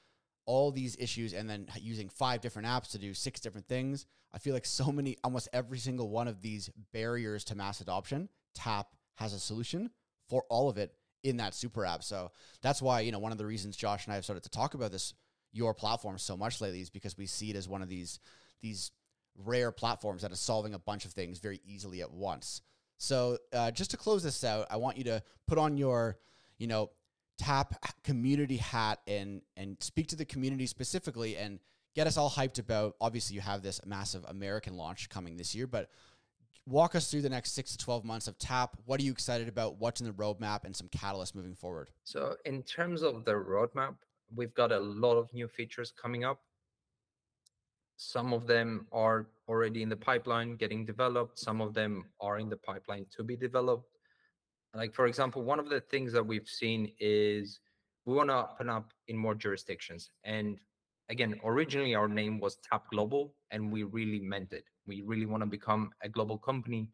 all 0.45 0.71
these 0.71 0.97
issues, 0.99 1.33
and 1.33 1.49
then 1.49 1.67
using 1.79 2.09
five 2.09 2.41
different 2.41 2.67
apps 2.67 2.91
to 2.91 2.99
do 2.99 3.13
six 3.13 3.39
different 3.39 3.67
things. 3.67 4.05
I 4.33 4.37
feel 4.37 4.53
like 4.53 4.65
so 4.65 4.91
many, 4.91 5.17
almost 5.23 5.47
every 5.53 5.77
single 5.77 6.09
one 6.09 6.27
of 6.27 6.41
these 6.41 6.69
barriers 6.91 7.45
to 7.45 7.55
mass 7.55 7.79
adoption, 7.79 8.27
Tap 8.53 8.87
has 9.15 9.31
a 9.31 9.39
solution 9.39 9.89
for 10.27 10.43
all 10.49 10.69
of 10.69 10.77
it 10.77 10.93
in 11.23 11.37
that 11.37 11.53
super 11.53 11.85
app. 11.85 12.03
So 12.03 12.31
that's 12.61 12.81
why, 12.81 13.01
you 13.01 13.11
know, 13.11 13.19
one 13.19 13.31
of 13.31 13.37
the 13.37 13.45
reasons 13.45 13.77
Josh 13.77 14.05
and 14.05 14.11
I 14.11 14.15
have 14.15 14.25
started 14.25 14.43
to 14.43 14.49
talk 14.49 14.73
about 14.73 14.91
this, 14.91 15.13
your 15.53 15.73
platform 15.73 16.17
so 16.17 16.35
much 16.35 16.59
lately 16.59 16.81
is 16.81 16.89
because 16.89 17.17
we 17.17 17.27
see 17.27 17.51
it 17.51 17.55
as 17.55 17.69
one 17.69 17.81
of 17.81 17.87
these, 17.87 18.19
these 18.61 18.91
rare 19.37 19.71
platforms 19.71 20.23
that 20.23 20.31
is 20.31 20.39
solving 20.39 20.73
a 20.73 20.79
bunch 20.79 21.05
of 21.05 21.13
things 21.13 21.39
very 21.39 21.61
easily 21.63 22.01
at 22.01 22.11
once. 22.11 22.61
So 22.97 23.37
uh, 23.53 23.71
just 23.71 23.91
to 23.91 23.97
close 23.97 24.23
this 24.23 24.43
out, 24.43 24.67
I 24.69 24.77
want 24.77 24.97
you 24.97 25.05
to 25.05 25.23
put 25.47 25.57
on 25.57 25.77
your, 25.77 26.17
you 26.57 26.67
know, 26.67 26.89
tap 27.37 27.75
community 28.03 28.57
hat 28.57 28.99
and 29.07 29.41
and 29.57 29.77
speak 29.81 30.07
to 30.07 30.15
the 30.15 30.25
community 30.25 30.67
specifically 30.67 31.35
and 31.35 31.59
get 31.95 32.07
us 32.07 32.17
all 32.17 32.29
hyped 32.29 32.59
about. 32.59 32.95
Obviously, 32.99 33.35
you 33.35 33.41
have 33.41 33.61
this 33.61 33.79
massive 33.85 34.25
American 34.27 34.77
launch 34.77 35.09
coming 35.09 35.37
this 35.37 35.53
year, 35.53 35.67
but 35.67 35.89
walk 36.65 36.95
us 36.95 37.09
through 37.09 37.21
the 37.21 37.29
next 37.29 37.51
six 37.51 37.71
to 37.71 37.77
12 37.77 38.05
months 38.05 38.27
of 38.27 38.37
TAP. 38.37 38.77
What 38.85 38.99
are 38.99 39.03
you 39.03 39.11
excited 39.11 39.47
about? 39.47 39.77
What's 39.79 40.01
in 40.01 40.07
the 40.07 40.13
roadmap 40.13 40.63
and 40.63 40.75
some 40.75 40.87
catalysts 40.89 41.35
moving 41.35 41.55
forward? 41.55 41.89
So, 42.03 42.35
in 42.45 42.63
terms 42.63 43.01
of 43.01 43.25
the 43.25 43.33
roadmap, 43.33 43.95
we've 44.35 44.53
got 44.53 44.71
a 44.71 44.79
lot 44.79 45.15
of 45.15 45.33
new 45.33 45.47
features 45.47 45.91
coming 45.91 46.23
up. 46.23 46.39
Some 47.97 48.33
of 48.33 48.47
them 48.47 48.87
are 48.91 49.27
already 49.47 49.83
in 49.83 49.89
the 49.89 49.95
pipeline 49.95 50.55
getting 50.55 50.85
developed, 50.85 51.37
some 51.37 51.61
of 51.61 51.73
them 51.73 52.05
are 52.19 52.39
in 52.39 52.49
the 52.49 52.57
pipeline 52.57 53.05
to 53.15 53.23
be 53.23 53.35
developed. 53.35 53.92
Like, 54.75 54.93
for 54.93 55.05
example, 55.05 55.43
one 55.43 55.59
of 55.59 55.69
the 55.69 55.81
things 55.81 56.11
that 56.13 56.25
we've 56.25 56.47
seen 56.47 56.91
is 56.99 57.59
we 58.05 58.15
want 58.15 58.29
to 58.29 58.47
open 58.49 58.69
up 58.69 58.91
in 59.07 59.17
more 59.17 59.35
jurisdictions. 59.35 60.09
And 60.23 60.57
again, 61.09 61.39
originally 61.43 61.95
our 61.95 62.07
name 62.07 62.39
was 62.39 62.57
Tap 62.67 62.85
Global, 62.91 63.33
and 63.51 63.71
we 63.71 63.83
really 63.83 64.19
meant 64.19 64.51
it. 64.51 64.65
We 64.87 65.01
really 65.01 65.25
want 65.25 65.41
to 65.41 65.47
become 65.47 65.91
a 66.01 66.09
global 66.09 66.37
company. 66.37 66.89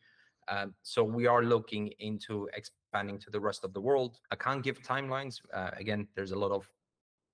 Um, 0.50 0.74
so 0.84 1.04
we 1.04 1.28
are 1.28 1.44
looking 1.44 1.94
into 2.00 2.50
expanding 2.54 3.20
to 3.20 3.30
the 3.30 3.40
rest 3.40 3.64
of 3.64 3.74
the 3.74 3.82
world. 3.82 4.20
I 4.32 4.36
can't 4.36 4.64
give 4.64 4.82
timelines. 4.82 5.40
Uh, 5.54 5.72
again, 5.74 6.08
there's 6.16 6.32
a 6.32 6.40
lot 6.40 6.52
of 6.52 6.68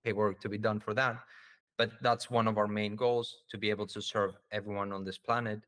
paperwork 0.04 0.40
to 0.42 0.50
be 0.50 0.58
done 0.58 0.80
for 0.80 0.94
that, 0.94 1.18
but 1.78 1.92
that's 2.02 2.30
one 2.30 2.48
of 2.48 2.58
our 2.58 2.68
main 2.68 2.96
goals 2.96 3.38
to 3.50 3.58
be 3.58 3.70
able 3.70 3.88
to 3.88 4.02
serve 4.02 4.36
everyone 4.52 4.92
on 4.92 5.04
this 5.04 5.18
planet. 5.18 5.62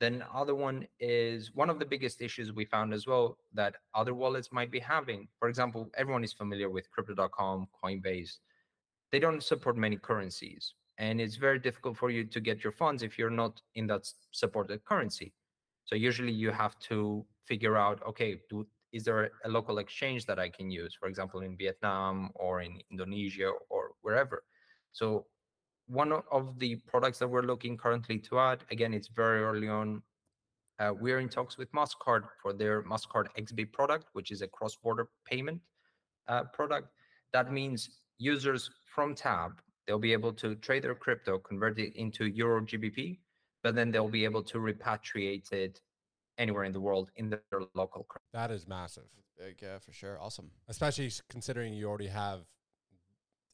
Then 0.00 0.24
other 0.32 0.54
one 0.54 0.86
is 1.00 1.54
one 1.54 1.70
of 1.70 1.78
the 1.78 1.86
biggest 1.86 2.22
issues 2.22 2.52
we 2.52 2.64
found 2.64 2.94
as 2.94 3.06
well 3.06 3.38
that 3.52 3.74
other 3.94 4.14
wallets 4.14 4.52
might 4.52 4.70
be 4.70 4.78
having. 4.78 5.28
For 5.38 5.48
example, 5.48 5.90
everyone 5.96 6.22
is 6.22 6.32
familiar 6.32 6.70
with 6.70 6.90
crypto.com, 6.90 7.66
Coinbase. 7.82 8.38
They 9.10 9.18
don't 9.18 9.42
support 9.42 9.76
many 9.76 9.96
currencies 9.96 10.74
and 10.98 11.20
it's 11.20 11.36
very 11.36 11.58
difficult 11.58 11.96
for 11.96 12.10
you 12.10 12.24
to 12.24 12.40
get 12.40 12.62
your 12.62 12.72
funds 12.72 13.02
if 13.02 13.18
you're 13.18 13.30
not 13.30 13.60
in 13.76 13.86
that 13.86 14.06
supported 14.32 14.84
currency 14.84 15.32
so 15.84 15.94
usually 15.94 16.32
you 16.32 16.50
have 16.50 16.78
to 16.80 17.24
figure 17.46 17.76
out 17.76 18.02
okay 18.06 18.40
do, 18.50 18.66
is 18.92 19.04
there 19.04 19.30
a 19.44 19.48
local 19.48 19.78
exchange 19.78 20.26
that 20.26 20.38
i 20.38 20.48
can 20.48 20.70
use 20.70 20.94
for 20.98 21.08
example 21.08 21.40
in 21.40 21.56
vietnam 21.56 22.30
or 22.34 22.60
in 22.60 22.78
indonesia 22.90 23.50
or 23.70 23.92
wherever 24.02 24.42
so 24.92 25.24
one 25.88 26.12
of 26.30 26.58
the 26.58 26.76
products 26.86 27.18
that 27.18 27.28
we're 27.28 27.42
looking 27.42 27.76
currently 27.76 28.18
to 28.18 28.38
add 28.38 28.60
again 28.70 28.94
it's 28.94 29.08
very 29.08 29.42
early 29.42 29.68
on 29.68 30.02
uh, 30.80 30.92
we're 31.00 31.18
in 31.18 31.28
talks 31.28 31.58
with 31.58 31.70
mastercard 31.72 32.22
for 32.40 32.52
their 32.52 32.82
mastercard 32.82 33.26
xb 33.38 33.70
product 33.72 34.06
which 34.12 34.30
is 34.30 34.42
a 34.42 34.48
cross-border 34.48 35.08
payment 35.24 35.60
uh, 36.28 36.44
product 36.44 36.88
that 37.32 37.52
means 37.52 37.88
users 38.18 38.70
from 38.94 39.14
Tap 39.14 39.60
they'll 39.88 39.98
be 39.98 40.12
able 40.12 40.32
to 40.34 40.54
trade 40.56 40.84
their 40.84 40.94
crypto, 40.94 41.38
convert 41.38 41.78
it 41.78 41.96
into 41.96 42.26
Euro 42.26 42.60
GBP, 42.60 43.18
but 43.64 43.74
then 43.74 43.90
they'll 43.90 44.08
be 44.08 44.24
able 44.24 44.42
to 44.42 44.58
repatriate 44.58 45.50
it 45.50 45.80
anywhere 46.36 46.64
in 46.64 46.72
the 46.72 46.80
world 46.80 47.10
in 47.16 47.30
their 47.30 47.40
local 47.74 48.06
currency. 48.08 48.28
That 48.34 48.50
is 48.50 48.68
massive. 48.68 49.04
Big, 49.38 49.56
yeah, 49.62 49.78
for 49.78 49.92
sure. 49.92 50.20
Awesome. 50.20 50.50
Especially 50.68 51.10
considering 51.30 51.72
you 51.72 51.88
already 51.88 52.08
have 52.08 52.42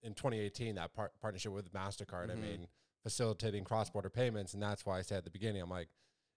in 0.04 0.14
2018 0.14 0.76
that 0.76 0.94
par- 0.94 1.12
partnership 1.20 1.52
with 1.52 1.72
Mastercard. 1.72 2.28
Mm-hmm. 2.28 2.44
I 2.44 2.46
mean, 2.46 2.66
facilitating 3.02 3.64
cross-border 3.64 4.10
payments, 4.10 4.54
and 4.54 4.62
that's 4.62 4.86
why 4.86 4.98
I 4.98 5.02
said 5.02 5.18
at 5.18 5.24
the 5.24 5.30
beginning, 5.30 5.62
I'm 5.62 5.70
like, 5.70 5.88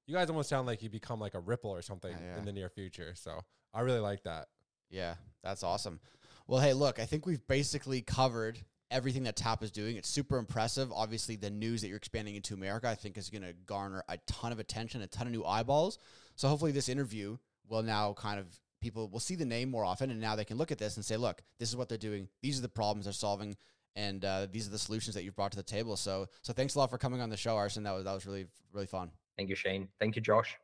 you 0.06 0.16
guys 0.16 0.30
almost 0.30 0.50
sound 0.50 0.68
like 0.68 0.82
you 0.82 0.90
become 0.90 1.20
like 1.20 1.34
a 1.34 1.40
Ripple 1.40 1.72
or 1.72 1.82
something 1.82 2.12
yeah, 2.12 2.34
yeah. 2.34 2.40
in 2.40 2.46
the 2.46 2.54
near 2.54 2.70
future. 2.70 3.14
So 3.16 3.42
I 3.74 3.82
really 3.82 4.00
like 4.00 4.24
that. 4.24 4.48
Yeah, 4.90 5.16
that's 5.44 5.64
awesome. 5.64 6.00
Well, 6.48 6.62
hey, 6.62 6.74
look, 6.74 7.00
I 7.00 7.06
think 7.06 7.26
we've 7.26 7.46
basically 7.48 8.02
covered 8.02 8.58
everything 8.90 9.24
that 9.24 9.36
Tap 9.36 9.64
is 9.64 9.72
doing. 9.72 9.98
It's 9.98 10.10
super 10.10 10.38
impressive. 10.38 10.92
Obviously, 10.94 11.36
the 11.36 11.50
news 11.50 11.82
that 11.82 11.90
you're 11.90 11.98
expanding 11.98 12.36
into 12.36 12.54
America, 12.54 12.88
I 12.88 12.96
think, 12.96 13.18
is 13.18 13.30
going 13.30 13.42
to 13.42 13.54
garner 13.66 14.04
a 14.08 14.18
ton 14.28 14.54
of 14.54 14.60
attention, 14.60 15.02
a 15.02 15.08
ton 15.08 15.28
of 15.28 15.34
new 15.34 15.44
eyeballs. 15.44 16.00
So 16.36 16.48
hopefully, 16.48 16.72
this 16.72 16.88
interview 16.88 17.38
will 17.68 17.84
now 17.84 18.14
kind 18.14 18.40
of 18.40 18.48
people 18.82 19.10
will 19.10 19.20
see 19.20 19.36
the 19.36 19.46
name 19.46 19.70
more 19.70 19.86
often, 19.86 20.12
and 20.12 20.20
now 20.22 20.36
they 20.36 20.46
can 20.46 20.58
look 20.58 20.72
at 20.72 20.78
this 20.78 20.96
and 20.96 21.06
say, 21.06 21.18
"Look, 21.18 21.42
this 21.60 21.70
is 21.70 21.76
what 21.76 21.90
they're 21.90 21.98
doing. 21.98 22.28
These 22.42 22.60
are 22.60 22.62
the 22.62 22.70
problems 22.70 23.06
they're 23.06 23.14
solving." 23.14 23.56
And 23.96 24.24
uh, 24.24 24.48
these 24.52 24.68
are 24.68 24.72
the 24.72 24.78
solutions 24.78 25.16
that 25.16 25.24
you've 25.24 25.36
brought 25.36 25.52
to 25.52 25.58
the 25.58 25.64
table. 25.64 25.98
So, 25.98 26.28
so 26.44 26.54
thanks 26.54 26.76
a 26.76 26.80
lot 26.80 26.92
for 26.92 27.00
coming 27.00 27.20
on 27.20 27.32
the 27.32 27.38
show, 27.38 27.56
Arsen. 27.56 27.84
That 27.84 27.94
was 27.94 28.04
that 28.06 28.14
was 28.14 28.26
really 28.26 28.48
really 28.74 28.88
fun. 28.88 29.12
Thank 29.38 29.50
you, 29.50 29.56
Shane. 29.56 29.88
Thank 30.00 30.16
you, 30.16 30.22
Josh. 30.22 30.56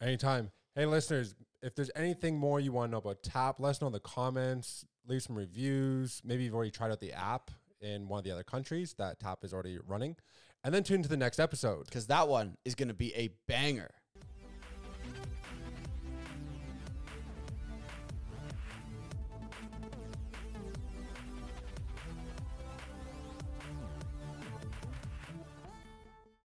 Anytime. 0.00 0.50
Hey, 0.74 0.86
listeners, 0.86 1.34
if 1.62 1.74
there's 1.74 1.90
anything 1.94 2.38
more 2.38 2.58
you 2.58 2.72
want 2.72 2.88
to 2.88 2.92
know 2.92 2.98
about 2.98 3.22
Tap, 3.22 3.60
let 3.60 3.70
us 3.70 3.80
know 3.80 3.86
in 3.88 3.92
the 3.92 4.00
comments. 4.00 4.84
Leave 5.06 5.22
some 5.22 5.36
reviews. 5.36 6.20
Maybe 6.24 6.44
you've 6.44 6.54
already 6.54 6.70
tried 6.70 6.90
out 6.90 7.00
the 7.00 7.12
app 7.12 7.50
in 7.80 8.08
one 8.08 8.18
of 8.18 8.24
the 8.24 8.30
other 8.30 8.42
countries 8.42 8.94
that 8.98 9.20
Tap 9.20 9.44
is 9.44 9.52
already 9.52 9.78
running. 9.86 10.16
And 10.64 10.72
then 10.72 10.82
tune 10.82 11.02
to 11.02 11.08
the 11.08 11.16
next 11.16 11.38
episode. 11.38 11.84
Because 11.84 12.06
that 12.06 12.28
one 12.28 12.56
is 12.64 12.74
going 12.74 12.88
to 12.88 12.94
be 12.94 13.14
a 13.14 13.30
banger. 13.46 13.90